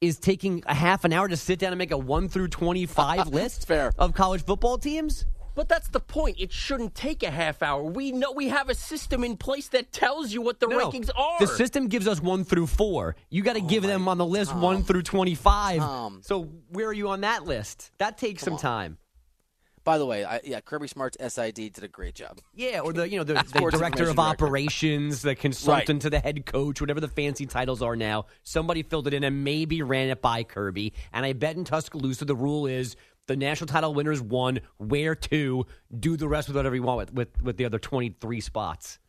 [0.02, 2.86] is taking a half an hour to sit down and make a one through twenty
[2.88, 3.92] five list fair.
[3.98, 5.26] of college football teams?
[5.54, 6.38] But that's the point.
[6.40, 7.84] It shouldn't take a half hour.
[7.84, 11.10] We know we have a system in place that tells you what the No, rankings
[11.16, 11.40] are.
[11.40, 13.18] The system gives us one through four.
[13.30, 15.80] You got to oh give them on the list one through twenty five.
[15.80, 16.22] Tom.
[16.24, 17.92] So where are you on that list?
[18.00, 18.98] That takes some time.
[19.84, 22.40] By the way, I, yeah, Kirby Smart's SID did a great job.
[22.54, 26.46] Yeah, or the you know the, the director of operations, the consultant to the head
[26.46, 28.26] coach, whatever the fancy titles are now.
[28.44, 30.94] Somebody filled it in and maybe ran it by Kirby.
[31.14, 32.96] And I bet in Tuscaloosa the rule is
[33.28, 35.66] the national title winners won, where to,
[36.00, 39.00] do the rest with whatever you want with with, with the other twenty three spots.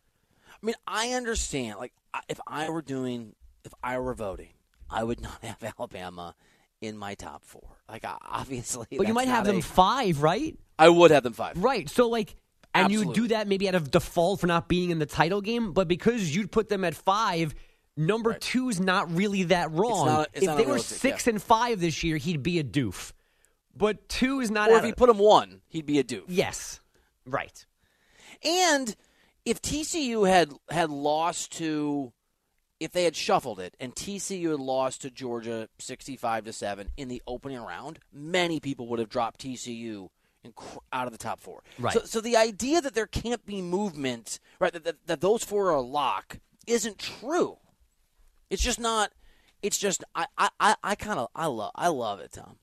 [0.49, 1.77] I mean, I understand.
[1.77, 1.93] Like,
[2.29, 4.53] if I were doing, if I were voting,
[4.89, 6.35] I would not have Alabama
[6.81, 7.77] in my top four.
[7.89, 10.57] Like, obviously, But you might have not them five, right?
[10.77, 11.57] I would have them five.
[11.63, 11.89] Right.
[11.89, 12.35] So like
[12.73, 15.73] and you do that maybe out of default for not being in the title game,
[15.73, 17.53] but because you'd put them at five,
[17.95, 20.05] number two is not really that wrong.
[20.07, 21.31] not- it's if they were six yeah.
[21.33, 23.11] and five this year, he'd be a doof.
[23.75, 26.23] But two is not Or if he of- put him one, he'd be a doof.
[26.27, 26.79] Yes.
[27.25, 27.65] Right.
[28.43, 28.95] And
[29.45, 32.11] if TCU had had lost to,
[32.79, 37.07] if they had shuffled it and TCU had lost to Georgia sixty-five to seven in
[37.07, 40.09] the opening round, many people would have dropped TCU
[40.51, 41.63] cr- out of the top four.
[41.79, 41.93] Right.
[41.93, 44.73] So, so the idea that there can't be movement, right?
[44.73, 47.57] That, that, that those four are a lock, isn't true.
[48.49, 49.11] It's just not.
[49.61, 52.57] It's just I I, I, I kind of I love I love it, Tom.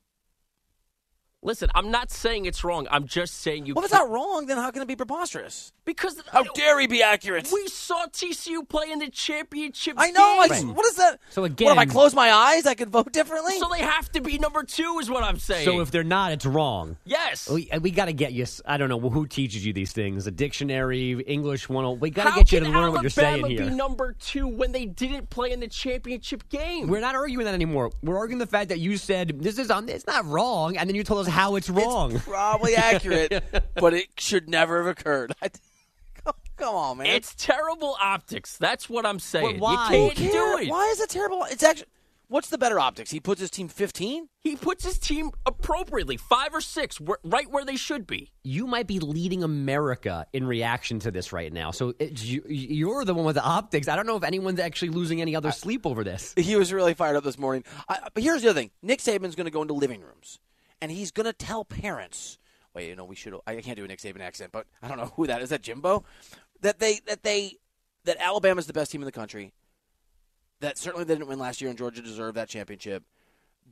[1.42, 2.86] Listen, I'm not saying it's wrong.
[2.90, 5.72] I'm just saying you Well, if it's not wrong, then how can it be preposterous?
[5.90, 7.50] because How dare he be accurate?
[7.52, 9.94] we saw TCU play in the championship.
[9.96, 10.38] I know.
[10.38, 10.74] I, game.
[10.74, 11.18] What is that?
[11.30, 13.58] So what, if I close my eyes, I could vote differently.
[13.58, 15.64] So they have to be number two, is what I'm saying.
[15.64, 16.96] So if they're not, it's wrong.
[17.04, 18.46] yes, We, uh, we got to get you.
[18.64, 20.26] I don't know who teaches you these things.
[20.26, 21.98] A dictionary, English one.
[21.98, 23.70] We got to get you to learn what you're saying Alabama here.
[23.70, 26.86] be number two when they didn't play in the championship game?
[26.88, 27.90] We're not arguing that anymore.
[28.02, 29.88] We're arguing the fact that you said this is on.
[29.88, 32.12] It's not wrong, and then you told us how it's wrong.
[32.16, 33.42] It's probably accurate,
[33.74, 35.32] but it should never have occurred.
[36.22, 37.06] Come, come on, man.
[37.06, 38.58] It's terrible optics.
[38.58, 39.58] That's what I'm saying.
[39.58, 39.84] But why?
[39.84, 40.32] You can't cares?
[40.32, 40.68] do it.
[40.68, 41.44] Why is it terrible?
[41.50, 41.86] It's actually.
[42.28, 43.10] What's the better optics?
[43.10, 44.28] He puts his team 15.
[44.44, 48.30] He puts his team appropriately, five or six, wh- right where they should be.
[48.44, 51.72] you might be leading America in reaction to this right now.
[51.72, 53.88] So it's, you, you're the one with the optics.
[53.88, 56.32] I don't know if anyone's actually losing any other sleep over this.
[56.36, 57.64] He was really fired up this morning.
[57.88, 60.38] I, but here's the other thing: Nick Saban's going to go into living rooms,
[60.80, 62.38] and he's going to tell parents.
[62.74, 63.34] Wait, you know, we should.
[63.46, 65.48] I can't do a Nick Saban accent, but I don't know who that is.
[65.50, 66.04] That Jimbo?
[66.60, 67.56] That they that they
[68.04, 69.52] that Alabama's the best team in the country.
[70.60, 73.02] That certainly they didn't win last year, and Georgia deserved that championship.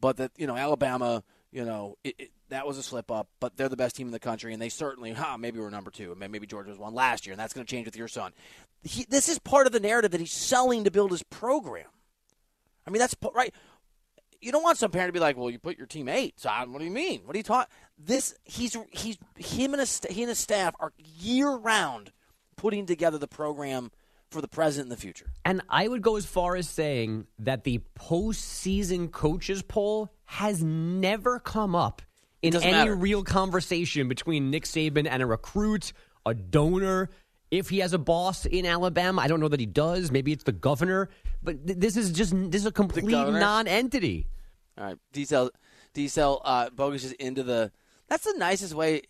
[0.00, 3.28] But that you know, Alabama, you know, it, it, that was a slip up.
[3.40, 5.90] But they're the best team in the country, and they certainly, huh, maybe we're number
[5.90, 8.08] two, and maybe Georgia was one last year, and that's going to change with your
[8.08, 8.32] son.
[8.82, 11.86] He, this is part of the narrative that he's selling to build his program.
[12.86, 13.52] I mean, that's right.
[14.40, 16.38] You don't want some parent to be like, "Well, you put your team eight.
[16.38, 17.22] So I- what do you mean?
[17.24, 20.92] What are you talking?" This he's he's him and his he and his staff are
[20.98, 22.12] year round
[22.56, 23.90] putting together the program
[24.30, 25.32] for the present and the future.
[25.44, 31.38] And I would go as far as saying that the postseason coaches poll has never
[31.38, 32.02] come up
[32.42, 32.94] in any matter.
[32.94, 35.92] real conversation between Nick Saban and a recruit,
[36.26, 37.10] a donor.
[37.50, 40.10] If he has a boss in Alabama, I don't know that he does.
[40.10, 41.08] Maybe it's the governor.
[41.42, 43.40] But th- this is just this is a complete governor?
[43.40, 44.26] non-entity.
[44.76, 45.50] All right, D-cell,
[45.94, 47.72] D-cell, uh, Bogusch is into the.
[48.08, 49.02] That's the nicest way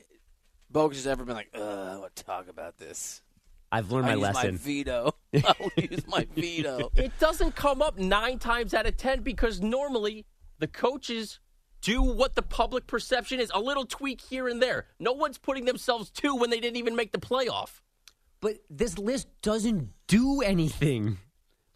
[0.72, 3.22] Bogusch has ever been like, Ugh, I want to talk about this.
[3.70, 4.56] I've learned I my use my lesson.
[4.58, 5.14] veto.
[5.44, 6.90] I'll use my veto.
[6.96, 10.24] It doesn't come up nine times out of ten because normally
[10.58, 11.38] the coaches
[11.82, 14.86] do what the public perception is a little tweak here and there.
[14.98, 17.80] No one's putting themselves to when they didn't even make the playoff.
[18.40, 21.18] But this list doesn't do anything.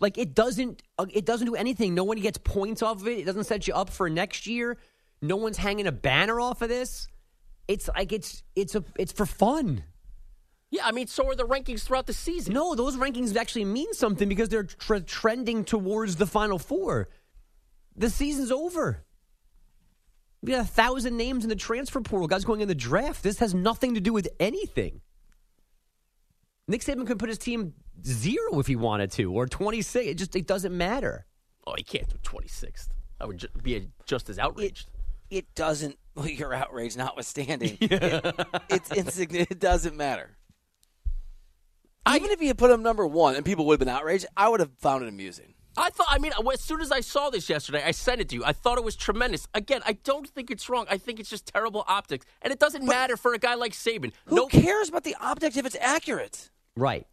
[0.01, 1.95] Like it doesn't uh, it doesn't do anything.
[1.95, 3.21] No one gets points off of it.
[3.21, 4.77] It doesn't set you up for next year.
[5.21, 7.07] No one's hanging a banner off of this.
[7.69, 9.85] It's like it's it's a it's for fun.
[10.73, 12.55] Yeah, I mean, so are the rankings throughout the season.
[12.55, 17.11] No, those rankings actually mean something because they're tre- trending towards the final four.
[17.95, 19.05] The season's over.
[20.43, 23.23] We got a thousand names in the transfer portal, guys going in the draft.
[23.23, 25.03] This has nothing to do with anything.
[26.69, 30.07] Nick Saban could put his team zero if he wanted to, or twenty six.
[30.07, 31.27] It just it doesn't matter.
[31.67, 32.89] Oh, he can't do 26th.
[33.21, 34.89] I would ju- be just as outraged.
[35.31, 35.97] It doesn't.
[36.17, 38.35] Well, your outrage notwithstanding, it,
[38.69, 39.51] it's insignificant.
[39.53, 40.37] It doesn't matter.
[42.05, 44.27] I, Even if you had put him number one and people would have been outraged,
[44.37, 45.55] I would have found it amusing.
[45.77, 48.35] I thought, I mean, as soon as I saw this yesterday, I sent it to
[48.35, 48.45] you.
[48.45, 49.47] I thought it was tremendous.
[49.55, 50.85] Again, I don't think it's wrong.
[50.91, 52.27] I think it's just terrible optics.
[52.43, 54.13] And it doesn't matter for a guy like Saban.
[54.27, 56.51] Who No, cares about the optics if it's accurate?
[56.77, 57.07] Right.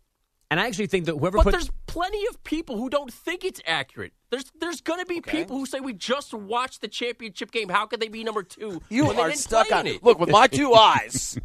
[0.51, 3.43] And I actually think that whoever but put there's plenty of people who don't think
[3.45, 4.13] it's accurate.
[4.31, 5.39] There's there's going to be Okay.
[5.39, 7.69] people who say we just watched the championship game.
[7.69, 8.81] How could they be number two?
[8.89, 10.03] You when are stuck on it.
[10.03, 11.37] Look, with my two eyes,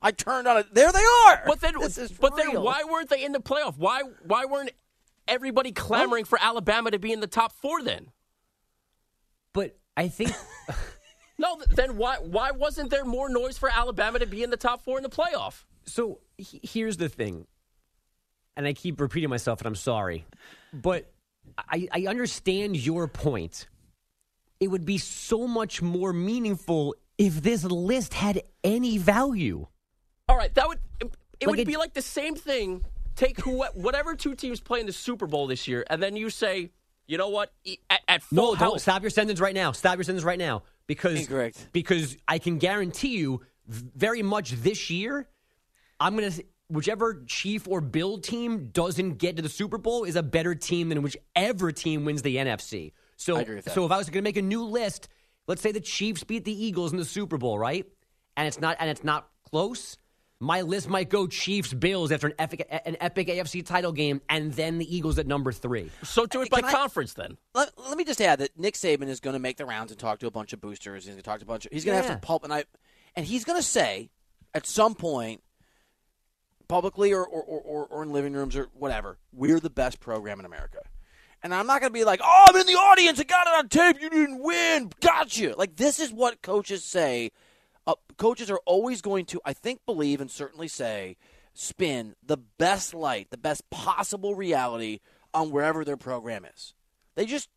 [0.00, 0.72] I turned on it.
[0.72, 1.42] There they are.
[1.46, 3.76] But then, This is but then, why weren't they in the playoff?
[3.76, 4.70] Why why weren't
[5.26, 7.82] everybody clamoring for Alabama to be in the top four?
[7.82, 8.12] Then
[9.52, 10.30] but I think
[11.38, 11.60] no.
[11.70, 14.96] Then why why wasn't there more noise for Alabama to be in the top four
[14.96, 15.64] in the playoff?
[15.84, 16.31] So he-
[16.62, 17.46] here's the thing,
[18.56, 20.24] and I keep repeating myself, and I'm sorry,
[20.72, 21.10] but
[21.58, 23.68] I, I understand your point.
[24.60, 29.66] It would be so much more meaningful if this list had any value.
[30.28, 31.10] All right, that would it
[31.42, 32.84] Like would it- be like the same thing.
[33.16, 36.30] Take who whatever two teams play in the Super Bowl this year, and then you
[36.30, 36.70] say,
[37.06, 37.52] you know what?
[37.64, 39.72] E- At, at full No, don't health, stop your sentence right now.
[39.72, 41.68] Stop your sentence right now because Incorrect.
[41.72, 45.28] Because I can guarantee you, very much this year,
[46.02, 46.32] I'm gonna
[46.68, 50.88] whichever Chief or Bill team doesn't get to the Super Bowl is a better team
[50.88, 52.92] than whichever team wins the NFC.
[53.16, 53.74] So, I agree with that.
[53.74, 55.08] so if I was going to make a new list,
[55.46, 57.86] let's say the Chiefs beat the Eagles in the Super Bowl, right?
[58.36, 59.96] And it's not and it's not close.
[60.40, 64.52] My list might go Chiefs, Bills after an epic, an epic AFC title game, and
[64.54, 65.88] then the Eagles at number three.
[66.02, 67.36] so do it by Can I- conference then.
[67.54, 70.00] let, let me just add that Nick Saban is going to make the rounds and
[70.00, 71.04] talk to a bunch of boosters.
[71.04, 71.66] He's going to talk to a bunch.
[71.66, 72.08] Of, he's going to Yeah.
[72.08, 72.64] have some pulp, and I,
[73.14, 74.10] and he's going to say,
[74.52, 75.42] at some point,
[76.72, 80.46] publicly or or, or or in living rooms or whatever, we're the best program in
[80.46, 80.78] America.
[81.42, 83.20] And I'm not going to be like, oh, I'm in the audience.
[83.20, 84.00] I got it on tape.
[84.00, 84.90] You didn't win.
[85.00, 85.54] Gotcha.
[85.54, 87.30] Like this is what coaches say.
[87.86, 91.16] Uh, coaches are always going to, I think, believe and certainly say,
[91.52, 95.00] spin the best light, the best possible reality
[95.34, 96.72] on wherever their program is.
[97.16, 97.50] They just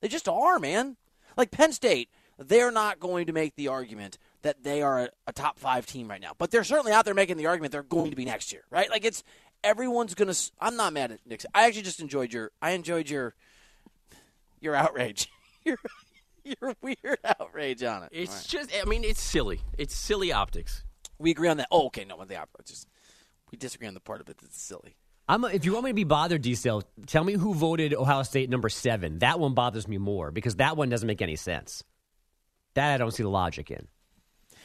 [0.00, 0.96] they just are, man.
[1.36, 2.08] Like Penn State,
[2.38, 6.08] they're not going to make the argument that they are a, a top five team
[6.08, 8.52] right now, but they're certainly out there making the argument they're going to be next
[8.52, 8.90] year, right?
[8.90, 9.22] Like it's
[9.64, 10.34] everyone's gonna.
[10.60, 11.44] I'm not mad at Nick.
[11.54, 12.50] I actually just enjoyed your.
[12.60, 13.34] I enjoyed your
[14.60, 15.28] your outrage.
[15.64, 15.78] your
[16.44, 18.10] your weird outrage on it.
[18.12, 18.70] It's All right.
[18.70, 19.60] just, I mean, it's silly.
[19.78, 20.84] It's silly optics.
[21.18, 21.68] we agree on that.
[21.70, 22.66] Oh, okay, no, the outrage.
[22.66, 22.88] Just
[23.50, 24.96] we disagree on the part of it that's silly.
[25.28, 28.50] I'm, if you want me to be bothered, D-Cell, tell me who voted Ohio State
[28.50, 29.20] number seven.
[29.20, 31.84] That one bothers me more because that one doesn't make any sense.
[32.74, 33.86] That I don't see the logic in.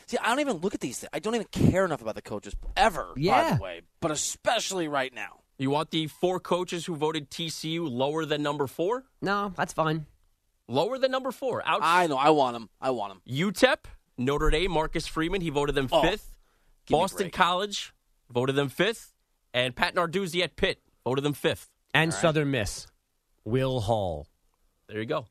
[0.07, 0.99] See, I don't even look at these.
[0.99, 1.09] Things.
[1.13, 3.09] I don't even care enough about the coaches ever.
[3.15, 5.39] By the way, but especially right now.
[5.59, 9.03] You want the four coaches who voted TCU lower than number four?
[9.21, 10.05] No, that's fine.
[10.67, 11.61] Lower than number four.
[11.67, 12.17] Out I know.
[12.17, 12.69] I want them.
[12.79, 13.21] I want them.
[13.27, 13.85] UTEP,
[14.17, 16.35] Notre Dame, Marcus Freeman, he voted them Oh, fifth.
[16.85, 17.29] give me a Boston.
[17.31, 17.93] College
[18.29, 19.13] voted them fifth.
[19.53, 21.69] And Pat Narduzzi at Pitt voted them fifth.
[21.93, 22.85] And Southern Miss,
[23.43, 24.27] Will Hall.
[24.87, 25.25] There you go.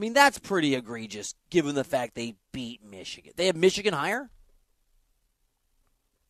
[0.00, 3.34] I mean, that's pretty egregious given the fact they beat Michigan.
[3.36, 4.30] They have Michigan higher?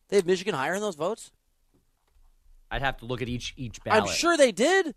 [0.09, 1.31] They have Michigan higher in those votes?
[2.69, 4.03] I'd have to look at each each ballot.
[4.03, 4.93] I'm sure they did.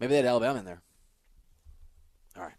[0.00, 0.82] Maybe they had Alabama in there.
[2.36, 2.54] All right.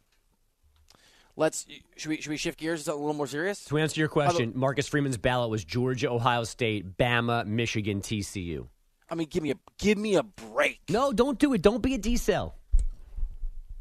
[1.35, 1.65] Let's
[1.97, 3.65] should we should we shift gears to something a little more serious?
[3.65, 8.69] To answer your question, Marcus Freeman's ballot was Georgia, Ohio State, Bama, Michigan, TCU.
[9.09, 10.79] I mean, give me a give me a break.
[10.89, 11.61] No, don't do it.
[11.61, 12.55] Don't be a D-cell.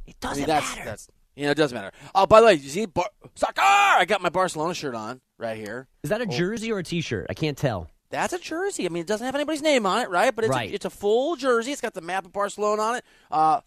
[0.08, 0.84] It doesn't mean, that's matter.
[0.84, 1.92] that's you know, it doesn't matter.
[2.14, 3.62] Oh, by the way, you see, Bar- soccer!
[3.62, 5.86] I got my Barcelona shirt on right here.
[6.02, 7.26] Is that a jersey or a T-shirt?
[7.30, 7.88] I can't tell.
[8.10, 8.86] That's a jersey.
[8.86, 10.34] I mean, it doesn't have anybody's name on it, right?
[10.34, 10.70] But it's Right.
[10.70, 11.72] A, it's a full jersey.
[11.72, 13.04] It's got the map of Barcelona on it.
[13.30, 13.60] Uh,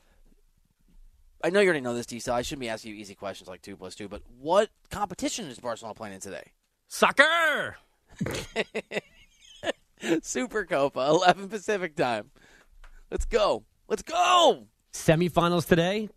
[1.43, 2.21] I know you already know this, D.
[2.29, 4.09] I shouldn't be asking you easy questions like two plus two.
[4.09, 6.51] But what competition is Barcelona playing in today?
[6.87, 7.77] Soccer!
[10.21, 12.31] Super Copa, eleven Pacific time.
[13.09, 13.63] Let's go.
[13.87, 14.67] Let's go.
[14.93, 16.09] Semifinals today.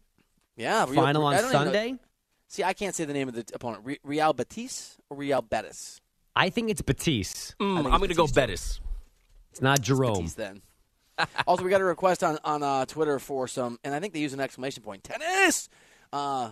[0.57, 0.85] Yeah.
[0.89, 1.99] Real- Final on don't know- Sunday.
[2.49, 3.85] See, I can't say the name of the opponent.
[3.85, 6.01] Re- Real Betis or Real Betis?
[6.37, 7.55] I think it's Betis.
[7.61, 8.41] Mm, think I'm going to go Batista.
[8.41, 8.81] Bettis.
[9.51, 10.15] It's not Jerome.
[10.19, 10.63] Betis then.
[11.47, 14.21] also, we got a request on on uh, Twitter for some, and I think they
[14.21, 15.05] use an exclamation point.
[15.05, 15.69] Tennis
[16.13, 16.51] uh,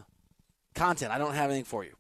[0.75, 1.13] content.
[1.13, 1.93] I don't have anything for you.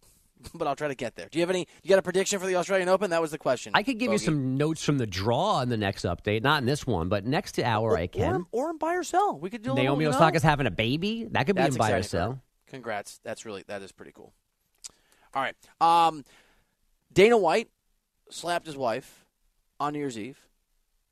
[0.54, 1.28] but I'll try to get there.
[1.30, 1.66] Do you have any?
[1.82, 3.10] You got a prediction for the Australian Open?
[3.10, 3.72] That was the question.
[3.74, 6.66] I could give you some notes from the draw in the next update, not in
[6.66, 8.46] this one, but next to hour I can.
[8.52, 9.38] Or, or in buy or sell.
[9.38, 10.06] We could do a little, Naomi?
[10.06, 11.26] Osaka's having a baby.
[11.30, 12.34] That could be That's in buy or exciting for her.
[12.34, 12.42] sell.
[12.68, 13.20] Congrats.
[13.22, 14.32] That's really that is pretty cool.
[15.34, 15.54] All right.
[15.80, 16.24] Um,
[17.12, 17.68] Dana White
[18.30, 19.24] slapped his wife
[19.78, 20.38] on New Year's Eve.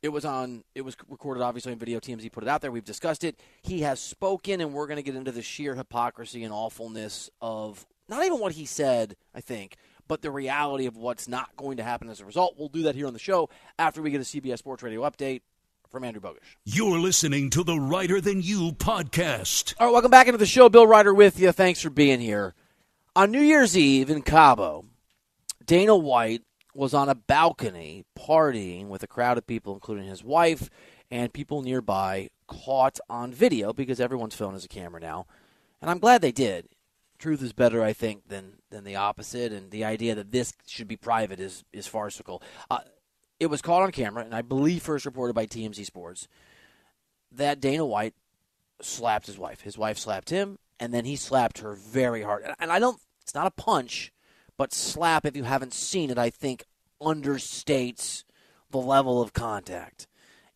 [0.02, 0.64] It was on.
[0.74, 2.00] It was recorded, obviously, on video.
[2.00, 2.70] TMZ put it out there.
[2.72, 3.38] We've discussed it.
[3.62, 7.86] He has spoken, and we're going to get into the sheer hypocrisy and awfulness of
[8.10, 9.16] not even what he said.
[9.34, 9.76] I think,
[10.08, 12.56] but the reality of what's not going to happen as a result.
[12.58, 13.48] We'll do that here on the show
[13.78, 15.42] after we get a CBS Sports Radio update
[15.88, 16.56] from Andrew Bogusch.
[16.64, 19.74] You're listening to the Reiter Than You podcast.
[19.78, 20.68] All right, welcome back into the show.
[20.68, 21.52] Bill Reiter with you.
[21.52, 22.54] Thanks for being here.
[23.16, 24.84] On New Year's Eve in Cabo,
[25.64, 26.42] Dana White
[26.74, 30.70] was on a balcony partying with a crowd of people, including his wife
[31.10, 35.26] and people nearby, caught on video because everyone's phone is a camera now.
[35.82, 36.68] And I'm glad they did.
[37.20, 39.52] Truth is better, I think, than than the opposite.
[39.52, 42.42] And the idea that this should be private is is farcical.
[42.70, 42.78] Uh,
[43.38, 46.26] it was caught on camera, and I believe first reported by TMZ Sports
[47.30, 48.14] that Dana White
[48.80, 49.60] slapped his wife.
[49.60, 52.42] His wife slapped him, and then he slapped her very hard.
[52.42, 54.12] And- And I don't, it's not a punch,
[54.56, 56.64] but slap, if you haven't seen it, I think
[57.00, 58.24] understates
[58.70, 60.06] the level of contact.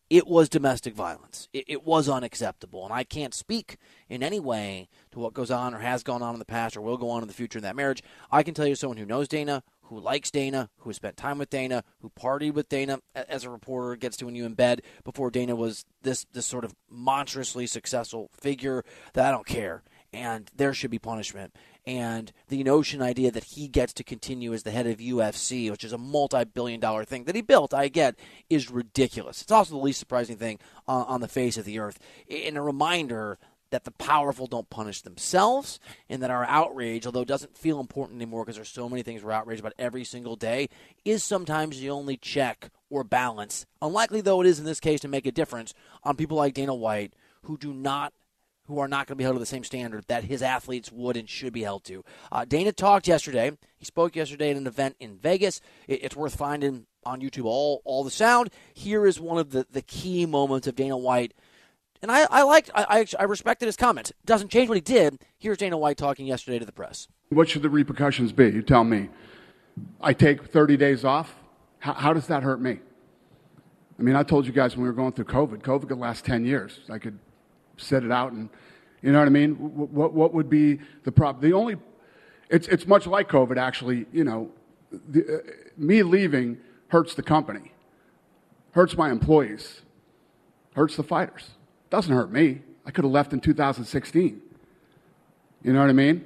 [0.09, 1.49] It was domestic violence.
[1.51, 2.83] It, it was unacceptable.
[2.83, 3.77] And I can't speak
[4.07, 6.81] in any way to what goes on or has gone on in the past or
[6.81, 8.03] will go on in the future in that marriage.
[8.31, 11.37] I can tell you, someone who knows Dana, who likes Dana, who has spent time
[11.39, 14.81] with Dana, who partied with Dana as a reporter gets to when you in bed
[15.03, 18.83] before Dana was this this sort of monstrously successful figure
[19.13, 19.83] that I don't care.
[20.13, 21.55] And there should be punishment.
[21.87, 25.83] And the notion idea that he gets to continue as the head of UFC, which
[25.83, 28.15] is a multi-billion dollar thing that he built, I get,
[28.49, 29.41] is ridiculous.
[29.41, 31.99] It's also the least surprising thing on, on the face of the earth.
[32.29, 33.37] And a reminder
[33.69, 35.79] that the powerful don't punish themselves,
[36.09, 39.23] and that our outrage, although it doesn't feel important anymore because there's so many things
[39.23, 40.69] we're outraged about every single day,
[41.03, 45.07] is sometimes the only check or balance, unlikely though it is in this case to
[45.07, 45.73] make a difference
[46.03, 47.13] on people like Dana White
[47.43, 48.13] who do not.
[48.67, 51.17] Who are not going to be held to the same standard that his athletes would
[51.17, 52.03] and should be held to.
[52.31, 53.51] Uh, Dana talked yesterday.
[53.77, 55.61] He spoke yesterday at an event in Vegas.
[55.87, 58.49] It, it's worth finding on YouTube all all the sound.
[58.73, 61.33] Here is one of the, the key moments of Dana White
[62.05, 64.13] and I, I liked, I, I, respected his comments.
[64.25, 65.19] Doesn't change what he did.
[65.39, 67.07] Here's Dana White talking yesterday to the press.
[67.29, 68.45] What should the repercussions be?
[68.51, 69.09] You tell me.
[69.99, 71.35] I take 30 days off.
[71.79, 72.79] How, how does that hurt me?
[73.97, 76.25] I mean, I told you guys when we were going through COVID, COVID could last
[76.25, 76.81] 10 years.
[76.91, 77.17] I could
[77.77, 78.49] sit it out and,
[79.01, 79.53] you know what I mean?
[79.53, 81.43] What, what, what would be the problem?
[81.43, 81.75] The only,
[82.49, 84.05] it's, it's much like COVID, actually.
[84.11, 84.51] You know,
[84.91, 86.57] the, uh, me leaving
[86.87, 87.71] hurts the company,
[88.71, 89.81] hurts my employees,
[90.75, 91.51] hurts the fighters.
[91.89, 92.61] Doesn't hurt me.
[92.85, 94.41] I could have left in 2016.
[95.63, 96.25] You know what I mean?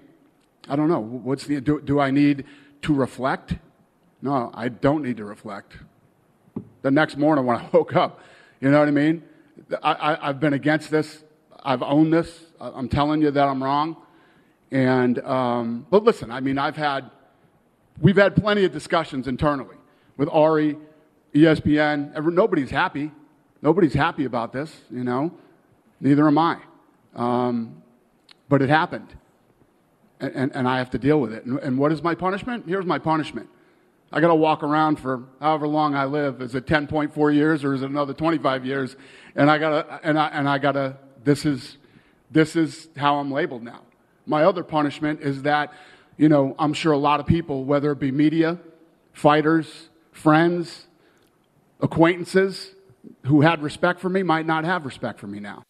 [0.67, 0.99] I don't know.
[0.99, 2.45] What's the do, do I need
[2.81, 3.55] to reflect?
[4.21, 5.77] No, I don't need to reflect.
[6.81, 8.19] The next morning when I woke up,
[8.59, 9.23] you know what I mean?
[9.81, 11.23] I, I, I've been against this.
[11.63, 12.45] I've owned this.
[12.59, 13.97] I'm telling you that I'm wrong.
[14.71, 17.09] And um, but listen, I mean, I've had
[17.99, 19.77] we've had plenty of discussions internally
[20.17, 20.77] with Ari,
[21.33, 22.13] ESPN.
[22.33, 23.11] Nobody's happy.
[23.61, 24.75] Nobody's happy about this.
[24.91, 25.33] You know,
[25.99, 26.57] neither am I.
[27.15, 27.81] Um,
[28.47, 29.15] but it happened
[30.19, 31.45] and, and, and I have to deal with it.
[31.45, 32.65] And, and what is my punishment?
[32.67, 33.49] Here's my punishment.
[34.11, 36.41] I got to walk around for however long I live.
[36.41, 38.95] Is it 10.4 years or is it another 25 years?
[39.35, 41.77] And I got to, and I, and I got to, this is,
[42.31, 43.81] this is how I'm labeled now.
[44.25, 45.73] My other punishment is that,
[46.17, 48.59] you know, I'm sure a lot of people, whether it be media,
[49.13, 50.87] fighters, friends,
[51.79, 52.73] acquaintances
[53.25, 55.63] who had respect for me might not have respect for me now.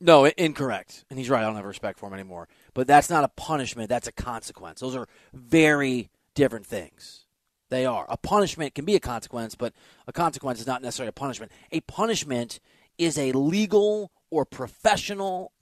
[0.00, 1.04] No, incorrect.
[1.08, 1.40] And he's right.
[1.40, 2.48] I don't have respect for him anymore.
[2.74, 3.88] But that's not a punishment.
[3.88, 4.80] That's a consequence.
[4.80, 7.24] Those are very different things.
[7.70, 8.04] They are.
[8.08, 9.72] A punishment can be a consequence, but
[10.06, 11.50] a consequence is not necessarily a punishment.
[11.72, 12.60] A punishment
[12.98, 15.52] is a legal or professional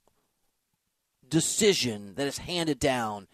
[1.27, 3.27] decision that is handed down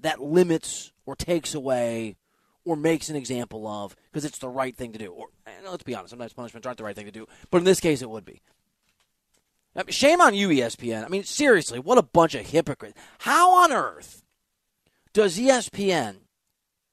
[0.00, 2.16] that limits or takes away
[2.64, 5.12] or makes an example of because it's the right thing to do.
[5.12, 5.28] Or
[5.64, 8.02] let's be honest, sometimes punishments aren't the right thing to do, but in this case,
[8.02, 8.42] it would be.
[9.74, 11.04] I mean, shame on you, ESPN.
[11.04, 12.98] I mean, seriously, what a bunch of hypocrites.
[13.18, 14.24] How on earth
[15.12, 16.16] does ESPN?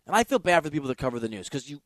[0.06, 1.82] And I feel bad for the people that cover the news because you,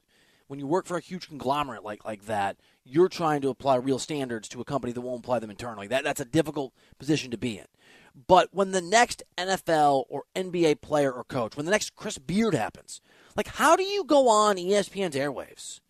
[0.48, 4.00] when you work for a huge conglomerate like like that, you're trying to apply real
[4.00, 5.88] standards to a company that won't apply them internally.
[5.88, 7.66] That that's a difficult position to be in.
[8.28, 12.56] But when the next NFL or NBA player or coach, when the next Chris Beard
[12.56, 13.02] happens,
[13.36, 15.82] like how do you go on ESPN's airwaves?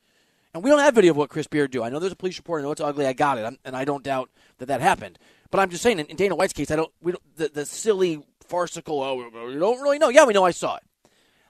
[0.54, 1.84] And we don't have video of what Chris Beard do.
[1.84, 2.62] I know there's a police report.
[2.62, 3.06] I know it's ugly.
[3.06, 5.20] I got it, I'm, and I don't doubt that that happened.
[5.52, 6.92] But I'm just saying, in, in Dana White's case, I don't.
[7.02, 7.38] We don't.
[7.38, 9.02] The, the silly farcical.
[9.02, 10.10] Oh, we don't really know.
[10.10, 10.44] Yeah, we know.
[10.44, 10.84] I saw it.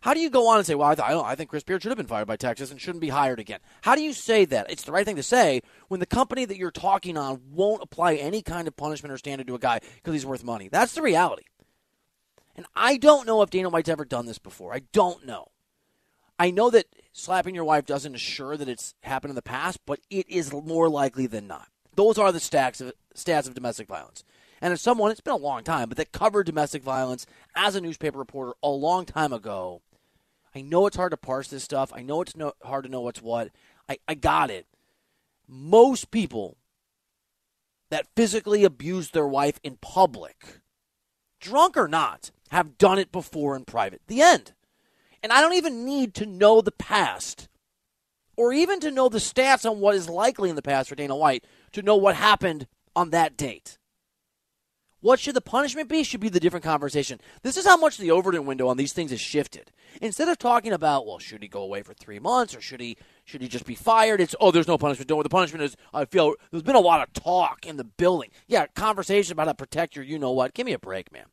[0.01, 1.81] How do you go on and say, well, I, th- I, I think Chris Beard
[1.81, 3.59] should have been fired by Texas and shouldn't be hired again?
[3.81, 4.69] How do you say that?
[4.69, 8.15] It's the right thing to say when the company that you're talking on won't apply
[8.15, 10.69] any kind of punishment or standard to a guy because he's worth money.
[10.69, 11.43] That's the reality.
[12.55, 14.73] And I don't know if Dana White's ever done this before.
[14.73, 15.47] I don't know.
[16.39, 19.99] I know that slapping your wife doesn't assure that it's happened in the past, but
[20.09, 21.67] it is more likely than not.
[21.95, 24.23] Those are the stats of, stats of domestic violence.
[24.61, 27.25] And as someone, it's been a long time, but that covered domestic violence
[27.55, 29.81] as a newspaper reporter a long time ago,
[30.57, 31.91] I know it's hard to parse this stuff.
[31.93, 33.49] I know it's no, hard to know what's what.
[33.87, 34.65] I, I got it.
[35.47, 36.57] Most people
[37.91, 40.61] that physically abuse their wife in public,
[41.39, 44.01] drunk or not, have done it before in private.
[44.07, 44.53] The end.
[45.21, 47.49] And I don't even need to know the past
[48.35, 51.15] or even to know the stats on what is likely in the past for Dana
[51.15, 53.77] White to know what happened on that date.
[54.99, 56.03] What should the punishment be?
[56.03, 57.21] Should be the different conversation.
[57.43, 59.71] This is how much the Overton window on these things has shifted.
[60.01, 62.97] Instead of talking about, well, should he go away for three months or should he
[63.23, 64.19] should he just be fired?
[64.19, 65.07] It's oh, there's no punishment.
[65.07, 65.21] Don't.
[65.21, 68.31] The punishment is I feel there's been a lot of talk in the building.
[68.47, 70.55] Yeah, conversation about how to protect your you know what.
[70.55, 71.25] Give me a break, man.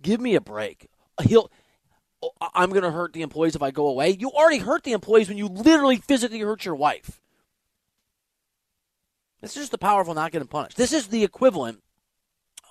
[0.00, 0.88] Give me a break.
[1.22, 1.50] He'll.
[2.22, 4.10] oh, I'm going to hurt the employees if I go away.
[4.10, 7.20] You already hurt the employees when you literally physically hurt your wife.
[9.40, 10.76] This is just the powerful not getting punished.
[10.76, 11.82] This is the equivalent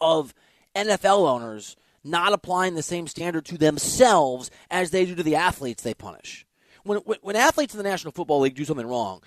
[0.01, 0.33] of
[0.75, 5.83] NFL owners not applying the same standard to themselves as they do to the athletes
[5.83, 6.45] they punish.
[6.83, 9.23] When, when, when athletes in the National Football League do something wrong,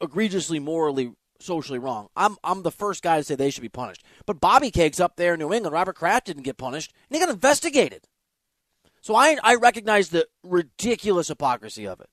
[0.00, 4.04] egregiously, morally, socially wrong, I'm, I'm the first guy to say they should be punished.
[4.24, 7.20] But Bobby Cakes up there in New England, Robert Kraft didn't get punished, and he
[7.24, 8.04] got investigated.
[9.00, 12.08] So I, I recognize the ridiculous hypocrisy of it.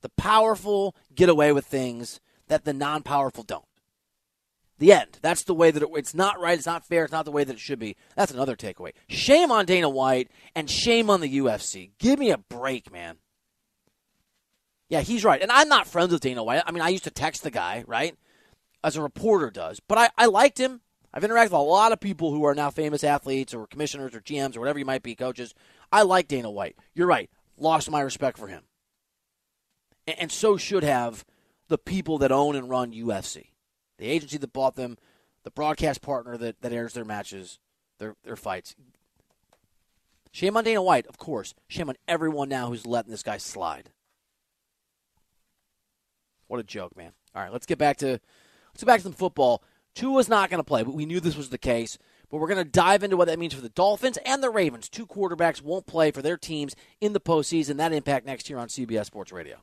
[0.00, 3.64] The powerful get away with things that the non powerful don't.
[4.78, 5.18] The end.
[5.22, 6.58] That's the way that it, it's not right.
[6.58, 7.04] It's not fair.
[7.04, 7.96] It's not the way that it should be.
[8.16, 8.92] That's another takeaway.
[9.08, 11.92] Shame on Dana White and shame on the UFC.
[11.98, 13.18] Give me a break, man.
[14.88, 15.40] Yeah, he's right.
[15.40, 16.62] And I'm not friends with Dana White.
[16.66, 18.16] I mean, I used to text the guy, right?
[18.82, 19.80] As a reporter does.
[19.80, 20.80] But I, I liked him.
[21.12, 24.20] I've interacted with a lot of people who are now famous athletes or commissioners or
[24.20, 25.54] GMs or whatever you might be, coaches.
[25.92, 26.76] I like Dana White.
[26.94, 27.30] You're right.
[27.56, 28.64] Lost my respect for him.
[30.08, 31.24] And, and so should have
[31.68, 33.48] the people that own and run UFC
[33.98, 34.98] the agency that bought them,
[35.44, 37.58] the broadcast partner that, that airs their matches,
[37.98, 38.74] their their fights.
[40.32, 41.54] Shame on Dana White, of course.
[41.68, 43.90] Shame on everyone now who's letting this guy slide.
[46.48, 47.12] What a joke, man.
[47.34, 49.62] All right, let's get back to let's get back to some football.
[49.94, 51.98] Tua's not going to play, but we knew this was the case.
[52.28, 54.88] But we're going to dive into what that means for the Dolphins and the Ravens.
[54.88, 57.76] Two quarterbacks won't play for their teams in the postseason.
[57.76, 59.62] That impact next year on CBS Sports Radio.